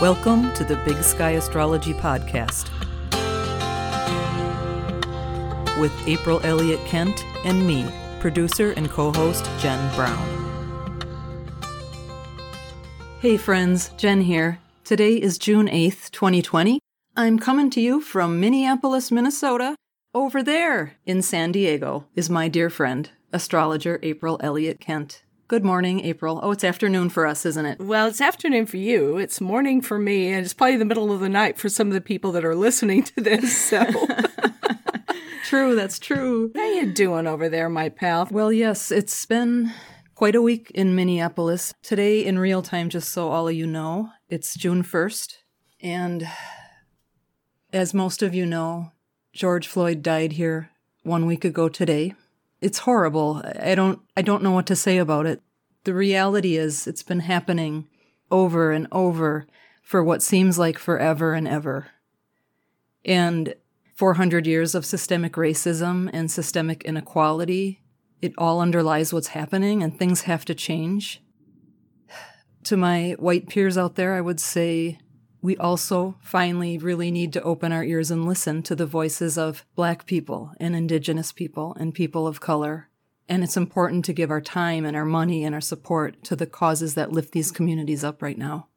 Welcome 0.00 0.52
to 0.52 0.62
the 0.62 0.76
Big 0.84 1.02
Sky 1.02 1.30
Astrology 1.32 1.92
Podcast 1.92 2.70
with 5.80 5.92
April 6.06 6.40
Elliott 6.44 6.78
Kent 6.86 7.24
and 7.44 7.66
me, 7.66 7.84
producer 8.20 8.70
and 8.70 8.88
co 8.88 9.10
host 9.10 9.50
Jen 9.58 9.92
Brown. 9.96 11.02
Hey 13.18 13.36
friends, 13.36 13.88
Jen 13.96 14.20
here. 14.20 14.60
Today 14.84 15.16
is 15.16 15.36
June 15.36 15.66
8th, 15.66 16.12
2020. 16.12 16.78
I'm 17.16 17.40
coming 17.40 17.68
to 17.70 17.80
you 17.80 18.00
from 18.00 18.38
Minneapolis, 18.38 19.10
Minnesota. 19.10 19.74
Over 20.14 20.44
there 20.44 20.94
in 21.06 21.22
San 21.22 21.50
Diego 21.50 22.06
is 22.14 22.30
my 22.30 22.46
dear 22.46 22.70
friend, 22.70 23.10
astrologer 23.32 23.98
April 24.04 24.38
Elliott 24.44 24.78
Kent. 24.78 25.24
Good 25.48 25.64
morning, 25.64 26.00
April. 26.04 26.40
Oh, 26.42 26.50
it's 26.50 26.62
afternoon 26.62 27.08
for 27.08 27.26
us, 27.26 27.46
isn't 27.46 27.64
it? 27.64 27.80
Well, 27.80 28.06
it's 28.06 28.20
afternoon 28.20 28.66
for 28.66 28.76
you. 28.76 29.16
It's 29.16 29.40
morning 29.40 29.80
for 29.80 29.98
me, 29.98 30.28
and 30.28 30.44
it's 30.44 30.52
probably 30.52 30.76
the 30.76 30.84
middle 30.84 31.10
of 31.10 31.20
the 31.20 31.28
night 31.30 31.56
for 31.56 31.70
some 31.70 31.86
of 31.86 31.94
the 31.94 32.02
people 32.02 32.32
that 32.32 32.44
are 32.44 32.54
listening 32.54 33.02
to 33.04 33.22
this. 33.22 33.56
So, 33.56 33.82
true, 35.44 35.74
that's 35.74 35.98
true. 35.98 36.52
how 36.54 36.70
you 36.70 36.92
doing 36.92 37.26
over 37.26 37.48
there, 37.48 37.70
my 37.70 37.88
pal? 37.88 38.28
Well, 38.30 38.52
yes, 38.52 38.92
it's 38.92 39.24
been 39.24 39.72
quite 40.14 40.34
a 40.34 40.42
week 40.42 40.70
in 40.74 40.94
Minneapolis. 40.94 41.72
Today, 41.82 42.22
in 42.22 42.38
real 42.38 42.60
time, 42.60 42.90
just 42.90 43.08
so 43.08 43.30
all 43.30 43.48
of 43.48 43.54
you 43.54 43.66
know, 43.66 44.10
it's 44.28 44.54
June 44.54 44.82
1st. 44.82 45.32
And 45.80 46.28
as 47.72 47.94
most 47.94 48.22
of 48.22 48.34
you 48.34 48.44
know, 48.44 48.92
George 49.32 49.66
Floyd 49.66 50.02
died 50.02 50.32
here 50.32 50.68
one 51.04 51.24
week 51.24 51.46
ago 51.46 51.70
today. 51.70 52.12
It's 52.60 52.80
horrible. 52.80 53.42
I 53.60 53.74
don't 53.74 54.00
I 54.16 54.22
don't 54.22 54.42
know 54.42 54.50
what 54.50 54.66
to 54.66 54.76
say 54.76 54.98
about 54.98 55.26
it. 55.26 55.40
The 55.84 55.94
reality 55.94 56.56
is 56.56 56.86
it's 56.86 57.02
been 57.02 57.20
happening 57.20 57.88
over 58.30 58.72
and 58.72 58.86
over 58.92 59.46
for 59.82 60.02
what 60.02 60.22
seems 60.22 60.58
like 60.58 60.78
forever 60.78 61.34
and 61.34 61.46
ever. 61.48 61.88
And 63.04 63.54
400 63.94 64.46
years 64.46 64.74
of 64.74 64.84
systemic 64.84 65.32
racism 65.32 66.10
and 66.12 66.30
systemic 66.30 66.84
inequality, 66.84 67.80
it 68.20 68.34
all 68.36 68.60
underlies 68.60 69.12
what's 69.12 69.28
happening 69.28 69.82
and 69.82 69.96
things 69.96 70.22
have 70.22 70.44
to 70.46 70.54
change. 70.54 71.22
To 72.64 72.76
my 72.76 73.14
white 73.18 73.48
peers 73.48 73.78
out 73.78 73.94
there, 73.94 74.14
I 74.14 74.20
would 74.20 74.40
say 74.40 74.98
we 75.40 75.56
also 75.56 76.16
finally 76.20 76.78
really 76.78 77.10
need 77.10 77.32
to 77.32 77.42
open 77.42 77.72
our 77.72 77.84
ears 77.84 78.10
and 78.10 78.26
listen 78.26 78.62
to 78.64 78.74
the 78.74 78.86
voices 78.86 79.38
of 79.38 79.64
Black 79.74 80.06
people 80.06 80.52
and 80.58 80.74
Indigenous 80.74 81.32
people 81.32 81.76
and 81.78 81.94
people 81.94 82.26
of 82.26 82.40
color. 82.40 82.88
And 83.28 83.44
it's 83.44 83.56
important 83.56 84.04
to 84.06 84.12
give 84.12 84.30
our 84.30 84.40
time 84.40 84.84
and 84.84 84.96
our 84.96 85.04
money 85.04 85.44
and 85.44 85.54
our 85.54 85.60
support 85.60 86.22
to 86.24 86.34
the 86.34 86.46
causes 86.46 86.94
that 86.94 87.12
lift 87.12 87.32
these 87.32 87.52
communities 87.52 88.02
up 88.02 88.22
right 88.22 88.38
now. 88.38 88.68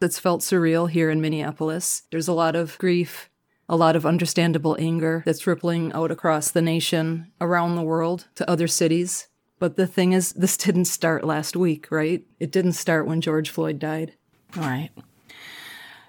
It's 0.00 0.18
felt 0.18 0.42
surreal 0.42 0.88
here 0.88 1.10
in 1.10 1.20
Minneapolis. 1.20 2.02
There's 2.10 2.28
a 2.28 2.32
lot 2.32 2.54
of 2.54 2.78
grief, 2.78 3.28
a 3.68 3.76
lot 3.76 3.96
of 3.96 4.06
understandable 4.06 4.76
anger 4.78 5.22
that's 5.26 5.46
rippling 5.46 5.92
out 5.92 6.12
across 6.12 6.50
the 6.50 6.62
nation, 6.62 7.32
around 7.40 7.74
the 7.74 7.82
world, 7.82 8.28
to 8.36 8.48
other 8.48 8.68
cities. 8.68 9.26
But 9.58 9.76
the 9.76 9.88
thing 9.88 10.12
is, 10.12 10.32
this 10.32 10.56
didn't 10.56 10.84
start 10.84 11.24
last 11.24 11.56
week, 11.56 11.90
right? 11.90 12.24
It 12.38 12.52
didn't 12.52 12.72
start 12.74 13.06
when 13.06 13.20
George 13.20 13.50
Floyd 13.50 13.80
died. 13.80 14.14
Right. 14.56 14.90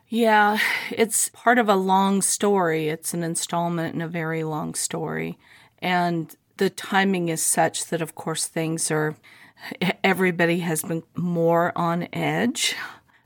Yeah, 0.09 0.57
it's 0.89 1.29
part 1.29 1.59
of 1.59 1.69
a 1.69 1.75
long 1.75 2.21
story. 2.21 2.89
It's 2.89 3.13
an 3.13 3.23
installment 3.23 3.93
in 3.93 4.01
a 4.01 4.07
very 4.07 4.43
long 4.43 4.73
story. 4.73 5.37
And 5.79 6.35
the 6.57 6.69
timing 6.69 7.29
is 7.29 7.43
such 7.43 7.85
that, 7.85 8.01
of 8.01 8.15
course, 8.15 8.47
things 8.47 8.89
are, 8.89 9.15
everybody 10.03 10.59
has 10.59 10.81
been 10.81 11.03
more 11.15 11.71
on 11.75 12.07
edge 12.11 12.75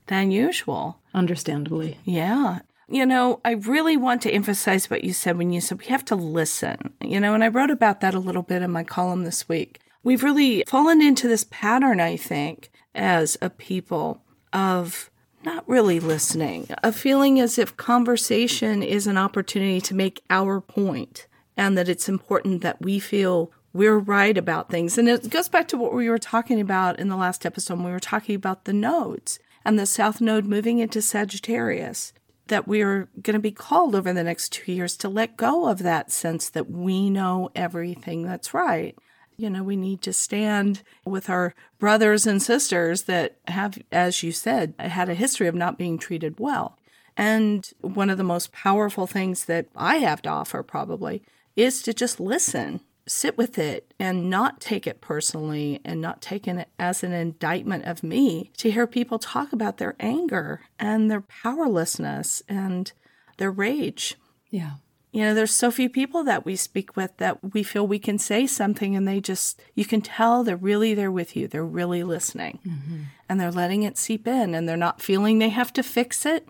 than 0.07 0.31
usual. 0.31 0.99
Understandably. 1.13 1.99
Yeah. 2.03 2.59
You 2.89 3.05
know, 3.05 3.39
I 3.45 3.51
really 3.51 3.95
want 3.95 4.21
to 4.23 4.31
emphasize 4.31 4.89
what 4.89 5.05
you 5.05 5.13
said 5.13 5.37
when 5.37 5.53
you 5.53 5.61
said 5.61 5.79
we 5.79 5.85
have 5.85 6.05
to 6.05 6.15
listen. 6.15 6.93
You 7.01 7.19
know, 7.19 7.33
and 7.33 7.43
I 7.43 7.47
wrote 7.47 7.71
about 7.71 8.01
that 8.01 8.13
a 8.13 8.19
little 8.19 8.43
bit 8.43 8.61
in 8.61 8.71
my 8.71 8.83
column 8.83 9.23
this 9.23 9.47
week. 9.47 9.79
We've 10.03 10.23
really 10.23 10.65
fallen 10.67 11.01
into 11.01 11.29
this 11.29 11.45
pattern, 11.49 12.01
I 12.01 12.17
think, 12.17 12.69
as 12.93 13.37
a 13.41 13.49
people 13.49 14.21
of 14.51 15.09
not 15.45 15.67
really 15.67 15.99
listening, 15.99 16.67
a 16.83 16.91
feeling 16.91 17.39
as 17.39 17.57
if 17.57 17.77
conversation 17.77 18.83
is 18.83 19.07
an 19.07 19.17
opportunity 19.17 19.81
to 19.81 19.95
make 19.95 20.23
our 20.29 20.61
point 20.61 21.27
and 21.55 21.77
that 21.77 21.89
it's 21.89 22.09
important 22.09 22.61
that 22.61 22.81
we 22.81 22.99
feel 22.99 23.51
we're 23.73 23.97
right 23.97 24.37
about 24.37 24.69
things. 24.69 24.97
And 24.97 25.09
it 25.09 25.29
goes 25.29 25.49
back 25.49 25.67
to 25.69 25.77
what 25.77 25.93
we 25.93 26.09
were 26.09 26.19
talking 26.19 26.61
about 26.61 26.99
in 26.99 27.09
the 27.09 27.15
last 27.15 27.45
episode 27.45 27.79
we 27.79 27.91
were 27.91 27.99
talking 27.99 28.35
about 28.35 28.65
the 28.65 28.73
nodes 28.73 29.39
and 29.65 29.77
the 29.77 29.85
South 29.85 30.21
Node 30.21 30.45
moving 30.45 30.79
into 30.79 31.01
Sagittarius. 31.01 32.13
That 32.47 32.67
we 32.67 32.81
are 32.81 33.07
going 33.21 33.35
to 33.35 33.39
be 33.39 33.51
called 33.51 33.95
over 33.95 34.11
the 34.11 34.23
next 34.23 34.51
two 34.51 34.73
years 34.73 34.97
to 34.97 35.07
let 35.07 35.37
go 35.37 35.67
of 35.67 35.79
that 35.79 36.11
sense 36.11 36.49
that 36.49 36.69
we 36.69 37.09
know 37.09 37.49
everything 37.55 38.23
that's 38.23 38.53
right. 38.53 38.97
You 39.37 39.49
know, 39.49 39.63
we 39.63 39.75
need 39.75 40.01
to 40.03 40.13
stand 40.13 40.83
with 41.05 41.29
our 41.29 41.55
brothers 41.79 42.27
and 42.27 42.41
sisters 42.41 43.03
that 43.03 43.37
have, 43.47 43.77
as 43.91 44.23
you 44.23 44.31
said, 44.31 44.73
had 44.79 45.09
a 45.09 45.15
history 45.15 45.47
of 45.47 45.55
not 45.55 45.77
being 45.77 45.97
treated 45.97 46.39
well. 46.39 46.77
And 47.15 47.69
one 47.81 48.09
of 48.09 48.17
the 48.17 48.23
most 48.23 48.51
powerful 48.51 49.07
things 49.07 49.45
that 49.45 49.67
I 49.75 49.97
have 49.97 50.21
to 50.23 50.29
offer, 50.29 50.63
probably, 50.63 51.23
is 51.55 51.83
to 51.83 51.93
just 51.93 52.19
listen, 52.19 52.81
sit 53.07 53.37
with 53.37 53.59
it, 53.59 53.93
and 53.99 54.29
not 54.29 54.59
take 54.59 54.87
it 54.87 55.01
personally 55.01 55.79
and 55.85 56.01
not 56.01 56.21
take 56.21 56.47
it 56.47 56.67
as 56.79 57.03
an 57.03 57.11
indictment 57.11 57.85
of 57.85 58.01
me. 58.03 58.51
To 58.57 58.71
hear 58.71 58.87
people 58.87 59.19
talk 59.19 59.53
about 59.53 59.77
their 59.77 59.95
anger 59.99 60.61
and 60.79 61.11
their 61.11 61.21
powerlessness 61.21 62.41
and 62.49 62.91
their 63.37 63.51
rage. 63.51 64.15
Yeah. 64.49 64.75
You 65.13 65.21
know, 65.21 65.33
there's 65.35 65.53
so 65.53 65.69
few 65.69 65.89
people 65.89 66.23
that 66.23 66.43
we 66.43 66.55
speak 66.55 66.97
with 66.97 67.15
that 67.17 67.53
we 67.53 67.61
feel 67.61 67.85
we 67.85 67.99
can 67.99 68.17
say 68.17 68.47
something 68.47 68.95
and 68.95 69.07
they 69.07 69.21
just, 69.21 69.61
you 69.75 69.85
can 69.85 70.01
tell 70.01 70.43
they're 70.43 70.57
really 70.57 70.95
there 70.95 71.11
with 71.11 71.35
you. 71.35 71.47
They're 71.47 71.63
really 71.63 72.01
listening 72.01 72.59
Mm-hmm. 72.67 73.03
and 73.29 73.39
they're 73.39 73.51
letting 73.51 73.83
it 73.83 73.97
seep 73.97 74.27
in 74.27 74.55
and 74.55 74.67
they're 74.67 74.75
not 74.75 75.01
feeling 75.01 75.37
they 75.37 75.49
have 75.49 75.71
to 75.73 75.83
fix 75.83 76.25
it 76.25 76.47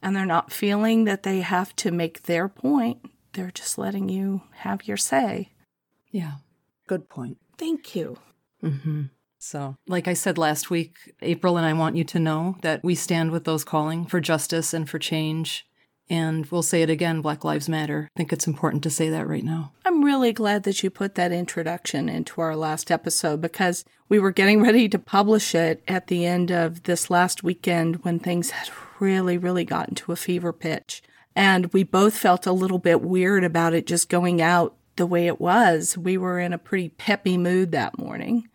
and 0.00 0.16
they're 0.16 0.24
not 0.24 0.50
feeling 0.50 1.04
that 1.04 1.24
they 1.24 1.40
have 1.42 1.76
to 1.76 1.90
make 1.90 2.22
their 2.22 2.48
point. 2.48 2.98
They're 3.34 3.50
just 3.50 3.76
letting 3.76 4.08
you 4.08 4.42
have 4.52 4.88
your 4.88 4.96
say. 4.96 5.50
Yeah. 6.10 6.36
Good 6.86 7.08
point. 7.10 7.36
Thank 7.58 7.94
you. 7.94 8.16
Mm-hmm. 8.62 9.02
So, 9.38 9.76
like 9.86 10.08
I 10.08 10.14
said 10.14 10.38
last 10.38 10.70
week, 10.70 10.96
April 11.20 11.58
and 11.58 11.66
I 11.66 11.74
want 11.74 11.96
you 11.96 12.04
to 12.04 12.18
know 12.18 12.56
that 12.62 12.82
we 12.82 12.94
stand 12.94 13.30
with 13.30 13.44
those 13.44 13.64
calling 13.64 14.06
for 14.06 14.20
justice 14.20 14.72
and 14.72 14.88
for 14.88 14.98
change. 14.98 15.66
And 16.08 16.46
we'll 16.46 16.62
say 16.62 16.82
it 16.82 16.90
again 16.90 17.20
Black 17.20 17.44
Lives 17.44 17.68
Matter. 17.68 18.08
I 18.14 18.16
think 18.16 18.32
it's 18.32 18.46
important 18.46 18.82
to 18.84 18.90
say 18.90 19.08
that 19.10 19.26
right 19.26 19.44
now. 19.44 19.72
I'm 19.84 20.04
really 20.04 20.32
glad 20.32 20.62
that 20.62 20.82
you 20.82 20.90
put 20.90 21.16
that 21.16 21.32
introduction 21.32 22.08
into 22.08 22.40
our 22.40 22.54
last 22.54 22.90
episode 22.90 23.40
because 23.40 23.84
we 24.08 24.18
were 24.18 24.30
getting 24.30 24.62
ready 24.62 24.88
to 24.88 24.98
publish 24.98 25.54
it 25.54 25.82
at 25.88 26.06
the 26.06 26.24
end 26.24 26.50
of 26.52 26.84
this 26.84 27.10
last 27.10 27.42
weekend 27.42 28.04
when 28.04 28.18
things 28.18 28.50
had 28.50 28.70
really, 29.00 29.36
really 29.36 29.64
gotten 29.64 29.94
to 29.96 30.12
a 30.12 30.16
fever 30.16 30.52
pitch. 30.52 31.02
And 31.34 31.72
we 31.72 31.82
both 31.82 32.16
felt 32.16 32.46
a 32.46 32.52
little 32.52 32.78
bit 32.78 33.02
weird 33.02 33.44
about 33.44 33.74
it 33.74 33.86
just 33.86 34.08
going 34.08 34.40
out 34.40 34.74
the 34.96 35.06
way 35.06 35.26
it 35.26 35.40
was. 35.40 35.98
We 35.98 36.16
were 36.16 36.40
in 36.40 36.52
a 36.52 36.58
pretty 36.58 36.88
peppy 36.90 37.36
mood 37.36 37.72
that 37.72 37.98
morning 37.98 38.48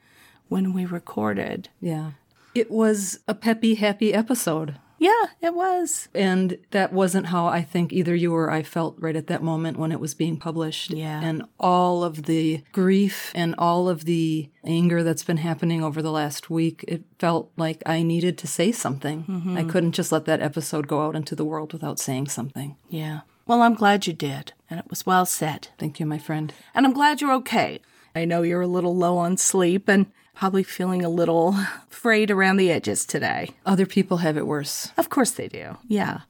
when 0.48 0.74
we 0.74 0.86
recorded. 0.86 1.70
Yeah. 1.80 2.12
It 2.56 2.72
was 2.72 3.20
a 3.28 3.36
peppy, 3.36 3.76
happy 3.76 4.14
episode. 4.14 4.76
Yeah, 5.02 5.26
it 5.42 5.56
was. 5.56 6.10
And 6.14 6.60
that 6.70 6.94
wasn't 6.94 7.26
how 7.26 7.48
I 7.48 7.64
think 7.64 7.92
either 7.92 8.14
you 8.14 8.36
or 8.36 8.52
I 8.52 8.62
felt 8.62 8.98
right 9.00 9.16
at 9.16 9.26
that 9.28 9.42
moment 9.42 9.80
when 9.80 9.92
it 9.92 10.00
was 10.00 10.14
being 10.14 10.38
published. 10.38 10.92
Yeah. 10.92 11.20
And 11.20 11.46
all 11.60 12.04
of 12.04 12.26
the 12.26 12.64
grief 12.72 13.32
and 13.34 13.56
all 13.58 13.90
of 13.90 14.06
the 14.06 14.52
anger 14.64 15.02
that's 15.02 15.24
been 15.24 15.38
happening 15.38 15.84
over 15.84 16.04
the 16.04 16.12
last 16.12 16.52
week, 16.52 16.86
it 16.88 17.04
felt 17.18 17.52
like 17.58 17.82
I 17.84 18.04
needed 18.04 18.38
to 18.38 18.48
say 18.48 18.72
something. 18.72 19.24
Mm-hmm. 19.24 19.58
I 19.58 19.64
couldn't 19.64 19.94
just 19.94 20.12
let 20.12 20.26
that 20.26 20.40
episode 20.40 20.88
go 20.88 21.02
out 21.02 21.16
into 21.16 21.36
the 21.36 21.46
world 21.46 21.74
without 21.74 21.98
saying 21.98 22.28
something. 22.28 22.78
Yeah. 22.88 23.22
Well, 23.48 23.64
I'm 23.64 23.74
glad 23.74 24.06
you 24.06 24.14
did, 24.14 24.54
and 24.70 24.80
it 24.80 24.86
was 24.88 25.08
well 25.08 25.26
said. 25.26 25.70
Thank 25.80 26.00
you, 26.00 26.06
my 26.06 26.20
friend. 26.20 26.54
And 26.76 26.86
I'm 26.86 26.94
glad 26.94 27.22
you're 27.22 27.34
okay. 27.34 27.80
I 28.14 28.26
know 28.26 28.44
you're 28.44 28.62
a 28.62 28.68
little 28.68 28.96
low 28.96 29.18
on 29.18 29.36
sleep 29.38 29.88
and 29.88 30.12
probably 30.42 30.64
feeling 30.64 31.06
a 31.06 31.10
little 31.10 31.56
frayed 31.88 32.32
around 32.32 32.58
the 32.58 32.72
edges 32.72 33.06
today. 33.06 33.52
Other 33.64 33.86
people 33.86 34.18
have 34.18 34.38
it 34.38 34.48
worse. 34.48 34.92
Of 34.98 35.08
course 35.08 35.30
they 35.30 35.48
do. 35.48 35.78
Yeah. 35.88 36.22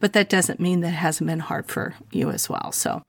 But 0.00 0.14
that 0.14 0.30
doesn't 0.30 0.58
mean 0.58 0.80
that 0.80 0.94
it 0.94 1.04
hasn't 1.04 1.28
been 1.28 1.40
hard 1.40 1.66
for 1.66 1.94
you 2.10 2.30
as 2.30 2.48
well. 2.48 2.72
So, 2.72 3.02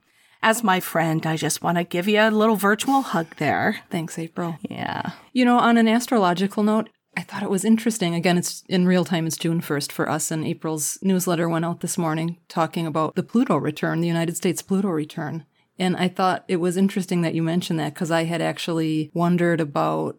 as 0.43 0.61
my 0.61 0.81
friend, 0.81 1.25
I 1.25 1.37
just 1.37 1.63
want 1.63 1.77
to 1.77 1.85
give 1.85 2.09
you 2.09 2.19
a 2.19 2.29
little 2.29 2.57
virtual 2.57 3.03
hug 3.03 3.37
there. 3.37 3.79
Thanks, 3.89 4.19
April. 4.19 4.57
Yeah. 4.69 5.11
You 5.31 5.45
know, 5.45 5.57
on 5.57 5.77
an 5.77 5.87
astrological 5.87 6.63
note, 6.63 6.89
I 7.15 7.21
thought 7.21 7.43
it 7.43 7.49
was 7.49 7.63
interesting. 7.63 8.13
Again, 8.13 8.37
it's 8.37 8.65
in 8.67 8.85
real 8.85 9.05
time, 9.05 9.27
it's 9.27 9.37
June 9.37 9.61
1st 9.61 9.93
for 9.93 10.09
us, 10.09 10.29
and 10.29 10.45
April's 10.45 10.99
newsletter 11.01 11.47
went 11.47 11.63
out 11.63 11.79
this 11.79 11.97
morning 11.97 12.37
talking 12.49 12.85
about 12.85 13.15
the 13.15 13.23
Pluto 13.23 13.55
return, 13.55 14.01
the 14.01 14.07
United 14.07 14.35
States 14.35 14.61
Pluto 14.61 14.89
return. 14.89 15.45
And 15.77 15.95
I 15.95 16.09
thought 16.09 16.43
it 16.49 16.57
was 16.57 16.75
interesting 16.75 17.21
that 17.21 17.33
you 17.33 17.43
mentioned 17.43 17.79
that 17.79 17.93
because 17.93 18.11
I 18.11 18.25
had 18.25 18.41
actually 18.41 19.11
wondered 19.13 19.61
about, 19.61 20.17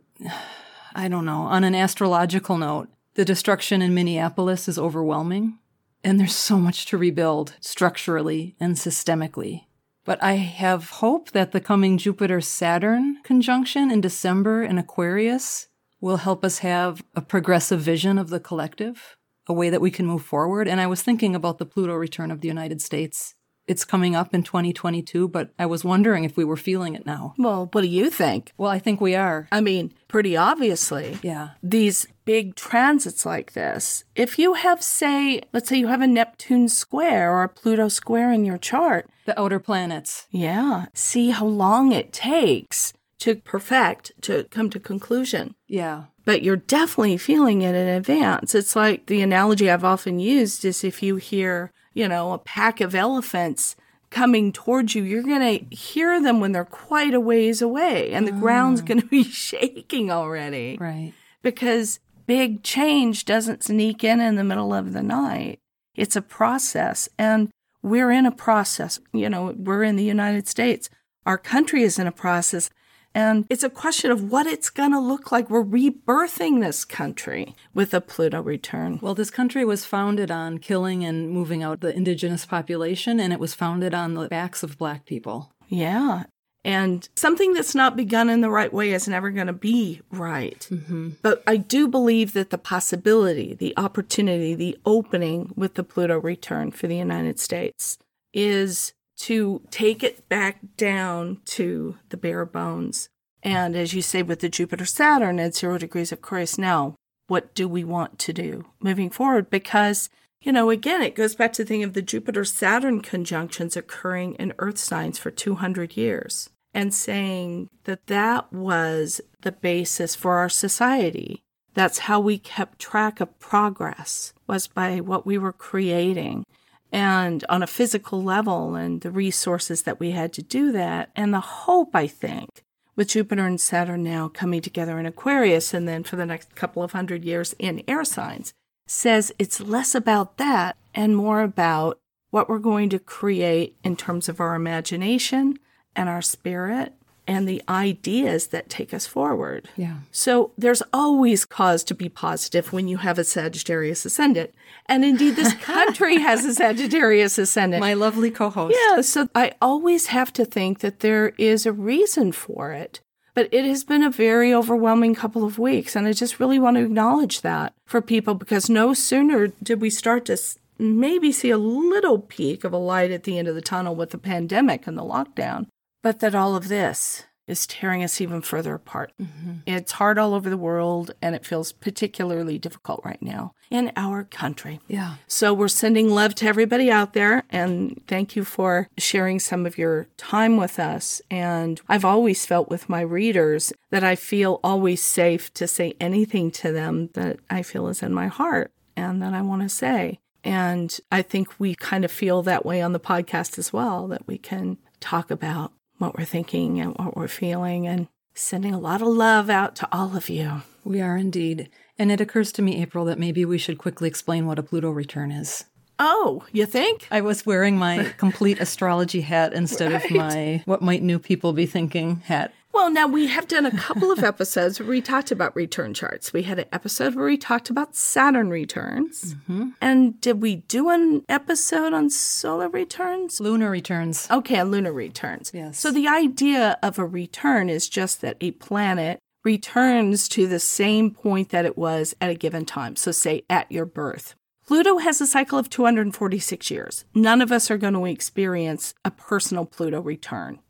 I 0.94 1.08
don't 1.08 1.24
know, 1.24 1.42
on 1.42 1.64
an 1.64 1.74
astrological 1.74 2.58
note, 2.58 2.88
the 3.14 3.24
destruction 3.24 3.82
in 3.82 3.94
Minneapolis 3.94 4.68
is 4.68 4.78
overwhelming. 4.78 5.58
And 6.02 6.18
there's 6.18 6.34
so 6.34 6.58
much 6.58 6.86
to 6.86 6.98
rebuild 6.98 7.54
structurally 7.60 8.56
and 8.58 8.76
systemically. 8.76 9.66
But 10.04 10.22
I 10.22 10.32
have 10.32 10.90
hope 10.90 11.32
that 11.32 11.52
the 11.52 11.60
coming 11.60 11.98
Jupiter 11.98 12.40
Saturn 12.40 13.18
conjunction 13.22 13.90
in 13.90 14.00
December 14.00 14.62
in 14.62 14.78
Aquarius 14.78 15.68
will 16.00 16.16
help 16.16 16.44
us 16.44 16.58
have 16.58 17.04
a 17.14 17.20
progressive 17.20 17.80
vision 17.80 18.16
of 18.18 18.30
the 18.30 18.40
collective, 18.40 19.18
a 19.46 19.52
way 19.52 19.68
that 19.68 19.82
we 19.82 19.90
can 19.90 20.06
move 20.06 20.24
forward. 20.24 20.66
And 20.66 20.80
I 20.80 20.86
was 20.86 21.02
thinking 21.02 21.34
about 21.36 21.58
the 21.58 21.66
Pluto 21.66 21.92
return 21.94 22.30
of 22.30 22.40
the 22.40 22.48
United 22.48 22.80
States. 22.80 23.34
It's 23.70 23.84
coming 23.84 24.16
up 24.16 24.34
in 24.34 24.42
2022, 24.42 25.28
but 25.28 25.50
I 25.56 25.64
was 25.66 25.84
wondering 25.84 26.24
if 26.24 26.36
we 26.36 26.42
were 26.44 26.56
feeling 26.56 26.96
it 26.96 27.06
now. 27.06 27.34
Well, 27.38 27.68
what 27.72 27.82
do 27.82 27.86
you 27.86 28.10
think? 28.10 28.52
Well, 28.58 28.68
I 28.70 28.80
think 28.80 29.00
we 29.00 29.14
are. 29.14 29.46
I 29.52 29.60
mean, 29.60 29.92
pretty 30.08 30.36
obviously. 30.36 31.18
Yeah. 31.22 31.50
These 31.62 32.08
big 32.24 32.56
transits 32.56 33.24
like 33.24 33.52
this, 33.52 34.02
if 34.16 34.38
you 34.40 34.54
have, 34.54 34.82
say, 34.82 35.42
let's 35.52 35.68
say 35.68 35.76
you 35.78 35.86
have 35.86 36.00
a 36.02 36.06
Neptune 36.08 36.68
square 36.68 37.30
or 37.32 37.44
a 37.44 37.48
Pluto 37.48 37.86
square 37.88 38.32
in 38.32 38.44
your 38.44 38.58
chart, 38.58 39.08
The 39.24 39.38
outer 39.40 39.60
planets. 39.60 40.26
yeah, 40.32 40.86
see 40.92 41.30
how 41.30 41.46
long 41.46 41.92
it 41.92 42.12
takes 42.12 42.92
to 43.20 43.36
perfect, 43.36 44.10
to 44.22 44.44
come 44.50 44.70
to 44.70 44.80
conclusion. 44.80 45.54
Yeah. 45.68 46.04
But 46.24 46.42
you're 46.42 46.56
definitely 46.56 47.18
feeling 47.18 47.62
it 47.62 47.74
in 47.74 47.86
advance. 47.88 48.54
It's 48.54 48.74
like 48.74 49.06
the 49.06 49.22
analogy 49.22 49.70
I've 49.70 49.84
often 49.84 50.18
used 50.18 50.64
is 50.64 50.82
if 50.84 51.02
you 51.02 51.16
hear, 51.16 51.72
you 52.00 52.08
know, 52.08 52.32
a 52.32 52.38
pack 52.38 52.80
of 52.80 52.94
elephants 52.94 53.76
coming 54.10 54.52
towards 54.52 54.94
you, 54.94 55.02
you're 55.04 55.22
going 55.22 55.58
to 55.68 55.76
hear 55.76 56.20
them 56.20 56.40
when 56.40 56.52
they're 56.52 56.64
quite 56.64 57.14
a 57.14 57.20
ways 57.20 57.62
away 57.62 58.10
and 58.12 58.26
the 58.26 58.32
ground's 58.32 58.80
ah. 58.80 58.84
going 58.84 59.00
to 59.00 59.06
be 59.06 59.22
shaking 59.46 60.10
already 60.10 60.76
Right. 60.80 61.12
because 61.42 62.00
big 62.26 62.62
change 62.62 63.24
doesn't 63.24 63.64
sneak 63.64 64.02
in 64.02 64.20
in 64.20 64.36
the 64.36 64.44
middle 64.44 64.72
of 64.72 64.94
the 64.94 65.02
night. 65.02 65.58
It's 65.94 66.16
a 66.16 66.22
process, 66.22 67.08
and 67.18 67.50
we're 67.82 68.10
in 68.10 68.24
a 68.24 68.30
process. 68.32 69.00
You 69.12 69.28
know, 69.28 69.54
we're 69.56 69.82
in 69.82 69.96
the 69.96 70.04
United 70.04 70.48
States. 70.48 70.88
Our 71.26 71.36
country 71.36 71.82
is 71.82 71.98
in 71.98 72.06
a 72.06 72.12
process, 72.12 72.70
and 73.14 73.44
it's 73.50 73.64
a 73.64 73.70
question 73.70 74.10
of 74.10 74.30
what 74.30 74.46
it's 74.46 74.70
going 74.70 74.92
to 74.92 75.00
look 75.00 75.32
like. 75.32 75.50
We're 75.50 75.64
rebirthing 75.64 76.60
this 76.60 76.84
country 76.84 77.54
with 77.74 77.92
a 77.92 78.00
Pluto 78.00 78.40
return. 78.40 78.98
Well, 79.02 79.14
this 79.14 79.30
country 79.30 79.64
was 79.64 79.84
founded 79.84 80.30
on 80.30 80.58
killing 80.58 81.04
and 81.04 81.30
moving 81.30 81.62
out 81.62 81.80
the 81.80 81.94
indigenous 81.94 82.46
population, 82.46 83.18
and 83.18 83.32
it 83.32 83.40
was 83.40 83.54
founded 83.54 83.94
on 83.94 84.14
the 84.14 84.28
backs 84.28 84.62
of 84.62 84.78
black 84.78 85.06
people. 85.06 85.52
Yeah. 85.68 86.24
And 86.64 87.08
something 87.16 87.54
that's 87.54 87.74
not 87.74 87.96
begun 87.96 88.28
in 88.28 88.42
the 88.42 88.50
right 88.50 88.72
way 88.72 88.92
is 88.92 89.08
never 89.08 89.30
going 89.30 89.46
to 89.46 89.52
be 89.52 90.02
right. 90.10 90.68
Mm-hmm. 90.70 91.10
But 91.22 91.42
I 91.46 91.56
do 91.56 91.88
believe 91.88 92.34
that 92.34 92.50
the 92.50 92.58
possibility, 92.58 93.54
the 93.54 93.72
opportunity, 93.78 94.54
the 94.54 94.78
opening 94.84 95.52
with 95.56 95.74
the 95.74 95.84
Pluto 95.84 96.20
return 96.20 96.70
for 96.70 96.86
the 96.86 96.96
United 96.96 97.40
States 97.40 97.98
is 98.34 98.92
to 99.20 99.60
take 99.70 100.02
it 100.02 100.28
back 100.28 100.60
down 100.76 101.40
to 101.44 101.96
the 102.08 102.16
bare 102.16 102.46
bones. 102.46 103.10
And 103.42 103.76
as 103.76 103.92
you 103.92 104.00
say, 104.00 104.22
with 104.22 104.40
the 104.40 104.48
Jupiter 104.48 104.86
Saturn 104.86 105.38
at 105.38 105.54
zero 105.54 105.76
degrees 105.76 106.10
of 106.10 106.18
Aquarius 106.18 106.56
now, 106.56 106.94
what 107.26 107.54
do 107.54 107.68
we 107.68 107.84
want 107.84 108.18
to 108.20 108.32
do 108.32 108.66
moving 108.80 109.10
forward? 109.10 109.50
Because, 109.50 110.08
you 110.40 110.52
know, 110.52 110.70
again, 110.70 111.02
it 111.02 111.14
goes 111.14 111.34
back 111.34 111.52
to 111.54 111.64
the 111.64 111.68
thing 111.68 111.82
of 111.82 111.92
the 111.92 112.02
Jupiter 112.02 112.44
Saturn 112.44 113.02
conjunctions 113.02 113.76
occurring 113.76 114.34
in 114.34 114.54
Earth 114.58 114.78
signs 114.78 115.18
for 115.18 115.30
200 115.30 115.96
years 115.96 116.48
and 116.72 116.94
saying 116.94 117.68
that 117.84 118.06
that 118.06 118.50
was 118.52 119.20
the 119.42 119.52
basis 119.52 120.14
for 120.14 120.38
our 120.38 120.48
society. 120.48 121.42
That's 121.74 122.00
how 122.00 122.20
we 122.20 122.38
kept 122.38 122.78
track 122.78 123.20
of 123.20 123.38
progress 123.38 124.32
was 124.46 124.66
by 124.66 125.00
what 125.00 125.26
we 125.26 125.36
were 125.36 125.52
creating 125.52 126.44
and 126.92 127.44
on 127.48 127.62
a 127.62 127.66
physical 127.66 128.22
level 128.22 128.74
and 128.74 129.00
the 129.00 129.10
resources 129.10 129.82
that 129.82 130.00
we 130.00 130.10
had 130.10 130.32
to 130.34 130.42
do 130.42 130.72
that. 130.72 131.10
And 131.14 131.32
the 131.32 131.40
hope, 131.40 131.90
I 131.94 132.06
think, 132.06 132.64
with 132.96 133.08
Jupiter 133.08 133.46
and 133.46 133.60
Saturn 133.60 134.02
now 134.02 134.28
coming 134.28 134.60
together 134.60 134.98
in 134.98 135.06
Aquarius 135.06 135.72
and 135.72 135.86
then 135.86 136.02
for 136.02 136.16
the 136.16 136.26
next 136.26 136.54
couple 136.54 136.82
of 136.82 136.92
hundred 136.92 137.24
years 137.24 137.54
in 137.58 137.82
air 137.86 138.04
signs, 138.04 138.52
says 138.86 139.32
it's 139.38 139.60
less 139.60 139.94
about 139.94 140.36
that 140.38 140.76
and 140.94 141.16
more 141.16 141.42
about 141.42 141.98
what 142.30 142.48
we're 142.48 142.58
going 142.58 142.88
to 142.90 142.98
create 142.98 143.76
in 143.84 143.96
terms 143.96 144.28
of 144.28 144.40
our 144.40 144.54
imagination 144.54 145.58
and 145.94 146.08
our 146.08 146.22
spirit 146.22 146.94
and 147.26 147.48
the 147.48 147.62
ideas 147.68 148.48
that 148.48 148.68
take 148.68 148.92
us 148.92 149.06
forward. 149.06 149.68
Yeah. 149.76 149.98
So 150.10 150.52
there's 150.58 150.82
always 150.92 151.44
cause 151.44 151.84
to 151.84 151.94
be 151.94 152.08
positive 152.08 152.72
when 152.72 152.88
you 152.88 152.98
have 152.98 153.18
a 153.18 153.24
Sagittarius 153.24 154.04
ascendant. 154.04 154.52
And 154.86 155.04
indeed, 155.04 155.36
this 155.36 155.54
country 155.62 156.18
has 156.18 156.44
a 156.44 156.54
Sagittarius 156.54 157.38
ascendant. 157.38 157.80
My 157.80 157.94
lovely 157.94 158.30
co 158.30 158.50
host. 158.50 158.76
Yeah, 158.78 159.00
so 159.02 159.28
I 159.34 159.52
always 159.60 160.06
have 160.06 160.32
to 160.34 160.44
think 160.44 160.80
that 160.80 161.00
there 161.00 161.32
is 161.38 161.66
a 161.66 161.72
reason 161.72 162.32
for 162.32 162.72
it. 162.72 163.00
But 163.34 163.48
it 163.52 163.64
has 163.64 163.84
been 163.84 164.02
a 164.02 164.10
very 164.10 164.52
overwhelming 164.52 165.14
couple 165.14 165.44
of 165.44 165.58
weeks. 165.58 165.94
And 165.94 166.06
I 166.06 166.12
just 166.12 166.40
really 166.40 166.58
want 166.58 166.76
to 166.76 166.82
acknowledge 166.82 167.42
that 167.42 167.74
for 167.86 168.02
people 168.02 168.34
because 168.34 168.68
no 168.68 168.92
sooner 168.92 169.48
did 169.62 169.80
we 169.80 169.88
start 169.88 170.24
to 170.26 170.36
maybe 170.80 171.30
see 171.30 171.50
a 171.50 171.58
little 171.58 172.18
peek 172.18 172.64
of 172.64 172.72
a 172.72 172.78
light 172.78 173.10
at 173.10 173.24
the 173.24 173.38
end 173.38 173.46
of 173.46 173.54
the 173.54 173.60
tunnel 173.60 173.94
with 173.94 174.10
the 174.10 174.18
pandemic 174.18 174.86
and 174.86 174.96
the 174.96 175.02
lockdown, 175.02 175.66
but 176.02 176.20
that 176.20 176.34
all 176.34 176.56
of 176.56 176.68
this 176.68 177.24
is 177.50 177.66
tearing 177.66 178.02
us 178.04 178.20
even 178.20 178.40
further 178.40 178.74
apart. 178.74 179.12
Mm-hmm. 179.20 179.54
It's 179.66 179.92
hard 179.92 180.18
all 180.18 180.34
over 180.34 180.48
the 180.48 180.56
world, 180.56 181.10
and 181.20 181.34
it 181.34 181.44
feels 181.44 181.72
particularly 181.72 182.58
difficult 182.58 183.00
right 183.04 183.20
now 183.20 183.54
in 183.70 183.90
our 183.96 184.22
country. 184.22 184.80
Yeah. 184.86 185.16
So 185.26 185.52
we're 185.52 185.68
sending 185.68 186.10
love 186.10 186.34
to 186.36 186.46
everybody 186.46 186.90
out 186.90 187.12
there 187.12 187.44
and 187.50 188.02
thank 188.06 188.36
you 188.36 188.44
for 188.44 188.88
sharing 188.98 189.40
some 189.40 189.66
of 189.66 189.78
your 189.78 190.08
time 190.16 190.56
with 190.56 190.78
us. 190.78 191.20
And 191.30 191.80
I've 191.88 192.04
always 192.04 192.46
felt 192.46 192.68
with 192.68 192.88
my 192.88 193.00
readers 193.00 193.72
that 193.90 194.04
I 194.04 194.16
feel 194.16 194.60
always 194.62 195.02
safe 195.02 195.52
to 195.54 195.66
say 195.66 195.94
anything 196.00 196.50
to 196.52 196.72
them 196.72 197.10
that 197.14 197.38
I 197.48 197.62
feel 197.62 197.88
is 197.88 198.02
in 198.02 198.12
my 198.12 198.28
heart 198.28 198.72
and 198.96 199.22
that 199.22 199.34
I 199.34 199.42
want 199.42 199.62
to 199.62 199.68
say. 199.68 200.20
And 200.42 200.98
I 201.12 201.22
think 201.22 201.58
we 201.58 201.74
kind 201.74 202.04
of 202.04 202.10
feel 202.10 202.42
that 202.42 202.64
way 202.64 202.80
on 202.80 202.92
the 202.92 203.00
podcast 203.00 203.58
as 203.58 203.72
well, 203.72 204.08
that 204.08 204.26
we 204.26 204.38
can 204.38 204.78
talk 204.98 205.30
about 205.30 205.72
what 206.00 206.18
we're 206.18 206.24
thinking 206.24 206.80
and 206.80 206.96
what 206.96 207.16
we're 207.16 207.28
feeling 207.28 207.86
and 207.86 208.08
sending 208.34 208.74
a 208.74 208.80
lot 208.80 209.02
of 209.02 209.08
love 209.08 209.50
out 209.50 209.76
to 209.76 209.88
all 209.92 210.16
of 210.16 210.28
you. 210.28 210.62
We 210.82 211.00
are 211.00 211.16
indeed. 211.16 211.68
And 211.98 212.10
it 212.10 212.20
occurs 212.20 212.52
to 212.52 212.62
me, 212.62 212.80
April, 212.80 213.04
that 213.04 213.18
maybe 213.18 213.44
we 213.44 213.58
should 213.58 213.76
quickly 213.76 214.08
explain 214.08 214.46
what 214.46 214.58
a 214.58 214.62
Pluto 214.62 214.90
return 214.90 215.30
is. 215.30 215.64
Oh, 215.98 216.46
you 216.50 216.64
think? 216.64 217.06
I 217.10 217.20
was 217.20 217.44
wearing 217.44 217.76
my 217.76 218.14
complete 218.16 218.58
astrology 218.58 219.20
hat 219.20 219.52
instead 219.52 219.92
of 219.92 220.10
my 220.10 220.62
what 220.64 220.80
might 220.80 221.02
new 221.02 221.18
people 221.18 221.52
be 221.52 221.66
thinking 221.66 222.20
hat. 222.20 222.54
Well, 222.72 222.90
now 222.90 223.06
we 223.06 223.26
have 223.26 223.48
done 223.48 223.66
a 223.66 223.76
couple 223.76 224.10
of 224.10 224.22
episodes 224.24 224.78
where 224.78 224.88
we 224.88 225.00
talked 225.00 225.30
about 225.30 225.56
return 225.56 225.92
charts. 225.92 226.32
We 226.32 226.44
had 226.44 226.58
an 226.58 226.66
episode 226.72 227.14
where 227.14 227.26
we 227.26 227.36
talked 227.36 227.68
about 227.68 227.96
Saturn 227.96 228.48
returns. 228.48 229.34
Mm-hmm. 229.34 229.70
And 229.80 230.20
did 230.20 230.40
we 230.40 230.56
do 230.56 230.88
an 230.90 231.24
episode 231.28 231.92
on 231.92 232.10
solar 232.10 232.68
returns? 232.68 233.40
Lunar 233.40 233.70
returns. 233.70 234.28
Okay, 234.30 234.62
lunar 234.62 234.92
returns. 234.92 235.50
Yes. 235.52 235.78
So 235.78 235.90
the 235.90 236.08
idea 236.08 236.78
of 236.82 236.98
a 236.98 237.04
return 237.04 237.68
is 237.68 237.88
just 237.88 238.20
that 238.20 238.36
a 238.40 238.52
planet 238.52 239.18
returns 239.44 240.28
to 240.28 240.46
the 240.46 240.60
same 240.60 241.10
point 241.10 241.50
that 241.50 241.64
it 241.64 241.76
was 241.76 242.14
at 242.20 242.30
a 242.30 242.34
given 242.34 242.64
time. 242.64 242.96
So, 242.96 243.10
say 243.10 243.42
at 243.48 243.70
your 243.72 243.86
birth. 243.86 244.34
Pluto 244.66 244.98
has 244.98 245.20
a 245.20 245.26
cycle 245.26 245.58
of 245.58 245.68
246 245.68 246.70
years. 246.70 247.04
None 247.14 247.42
of 247.42 247.50
us 247.50 247.70
are 247.70 247.78
going 247.78 247.94
to 247.94 248.04
experience 248.04 248.94
a 249.04 249.10
personal 249.10 249.64
Pluto 249.64 250.00
return, 250.00 250.60